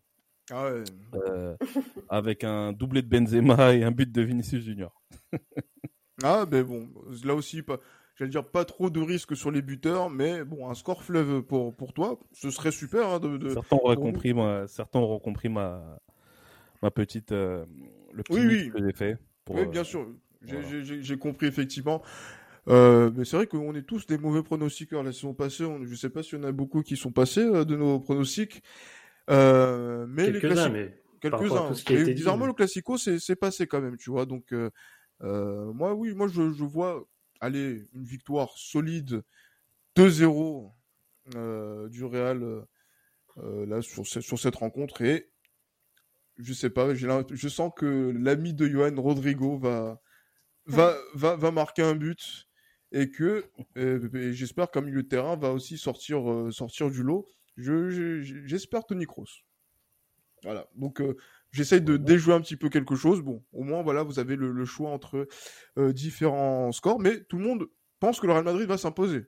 [0.51, 0.85] Ah ouais.
[1.15, 1.57] euh,
[2.09, 5.03] avec un doublé de Benzema et un but de Vinicius Junior.
[6.23, 6.89] ah ben bon,
[7.23, 7.81] là aussi pas,
[8.17, 11.75] j'allais dire pas trop de risques sur les buteurs, mais bon un score fleuve pour
[11.75, 13.09] pour toi, ce serait super.
[13.09, 16.01] Hein, de, de, certains auraient compris, moi, certains auront compris ma
[16.83, 17.65] ma petite euh,
[18.13, 18.71] le petit oui, oui.
[18.71, 19.19] que j'ai fait.
[19.45, 20.09] Pour, oui, bien euh, sûr,
[20.43, 22.03] j'ai compris effectivement.
[22.69, 25.65] Euh, mais c'est vrai qu'on est tous des mauvais pronostiqueurs la saison passée.
[25.65, 28.01] On, je sais pas s'il y en a beaucoup qui sont passés euh, de nos
[28.01, 28.63] pronostics.
[29.31, 31.73] Euh, mais quelques-uns, mais quelques-uns.
[31.91, 34.27] Et bizarrement, le classico, c'est passé quand même, tu vois.
[34.27, 34.71] Donc, euh,
[35.23, 37.05] euh, moi, oui, moi, je, je vois,
[37.41, 39.23] aller une victoire solide
[39.97, 40.73] 2-0
[41.35, 42.65] euh, du Real
[43.39, 45.31] euh, là sur, sur cette rencontre et
[46.39, 50.03] je sais pas, je sens que l'ami de Johan Rodrigo va
[50.67, 52.47] va va, va marquer un but
[52.93, 57.27] et que j'espère qu'un milieu de terrain va aussi sortir sortir du lot.
[57.57, 59.45] Je j'espère Tony Kroos.
[60.43, 60.69] Voilà.
[60.75, 61.17] Donc euh,
[61.57, 63.23] j'essaye de déjouer un petit peu quelque chose.
[63.23, 65.27] Bon, au moins voilà, vous avez le, le choix entre
[65.79, 67.67] euh, différents scores, mais tout le monde
[67.99, 69.27] pense que le Real Madrid va s'imposer.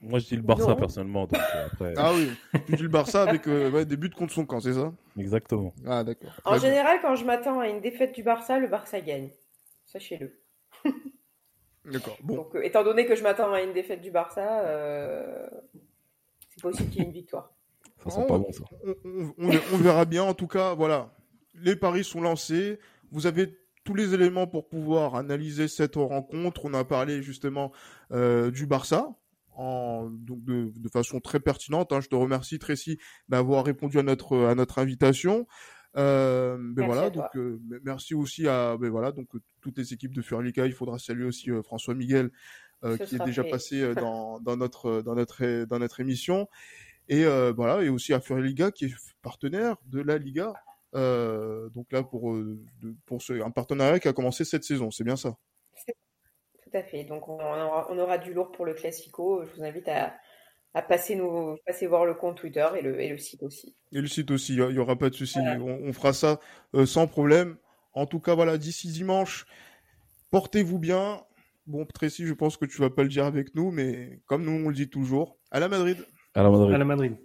[0.00, 1.26] Moi, je dis le Barça personnellement.
[1.26, 1.94] Donc, euh, après...
[1.96, 2.30] Ah oui,
[2.66, 4.92] tu dis le Barça avec euh, ouais, des buts contre son camp, c'est ça?
[5.18, 5.74] Exactement.
[5.84, 6.30] Ah d'accord.
[6.44, 9.30] En général, quand je m'attends à une défaite du Barça, le Barça gagne.
[9.86, 10.40] Sachez-le.
[11.84, 12.16] D'accord.
[12.22, 12.36] Bon.
[12.36, 15.48] Donc, euh, étant donné que je m'attends à une défaite du Barça, euh,
[16.50, 17.52] c'est possible qu'il y ait une victoire.
[18.04, 18.64] Ça sent pas bon ça.
[18.84, 20.22] On, on, on, verra bien.
[20.22, 21.14] En tout cas, voilà.
[21.54, 22.78] Les paris sont lancés.
[23.10, 26.66] Vous avez tous les éléments pour pouvoir analyser cette rencontre.
[26.66, 27.72] On a parlé justement
[28.12, 29.16] euh, du Barça.
[29.56, 31.92] En, donc de, de, façon très pertinente.
[31.92, 32.00] Hein.
[32.00, 35.46] Je te remercie Tracy d'avoir répondu à notre à notre invitation.
[35.96, 39.26] Euh, ben voilà, donc euh, merci aussi à ben voilà donc
[39.60, 40.66] toutes les équipes de Furlica.
[40.66, 42.30] Il faudra saluer aussi euh, François Miguel
[42.84, 43.50] euh, qui est déjà fait.
[43.50, 46.46] passé dans, dans notre dans notre dans notre émission
[47.08, 50.52] et voilà et aussi à Furliga qui est partenaire de la Liga.
[50.94, 52.36] donc là pour
[53.06, 55.36] pour ce, un partenariat qui a commencé cette saison, c'est bien ça.
[56.62, 57.04] Tout à fait.
[57.04, 59.42] Donc on aura, on aura du lourd pour le Classico.
[59.44, 60.14] Je vous invite à
[60.74, 63.74] à passer, nous, passer voir le compte Twitter et le, et le site aussi.
[63.92, 65.38] Et le site aussi, il n'y aura pas de souci.
[65.38, 65.60] Voilà.
[65.60, 66.40] On, on, fera ça
[66.74, 67.56] euh, sans problème.
[67.94, 69.46] En tout cas, voilà, d'ici dimanche,
[70.30, 71.22] portez-vous bien.
[71.66, 74.64] Bon, Tracy, je pense que tu vas pas le dire avec nous, mais comme nous,
[74.64, 75.98] on le dit toujours, à la Madrid.
[76.74, 77.16] À la Madrid.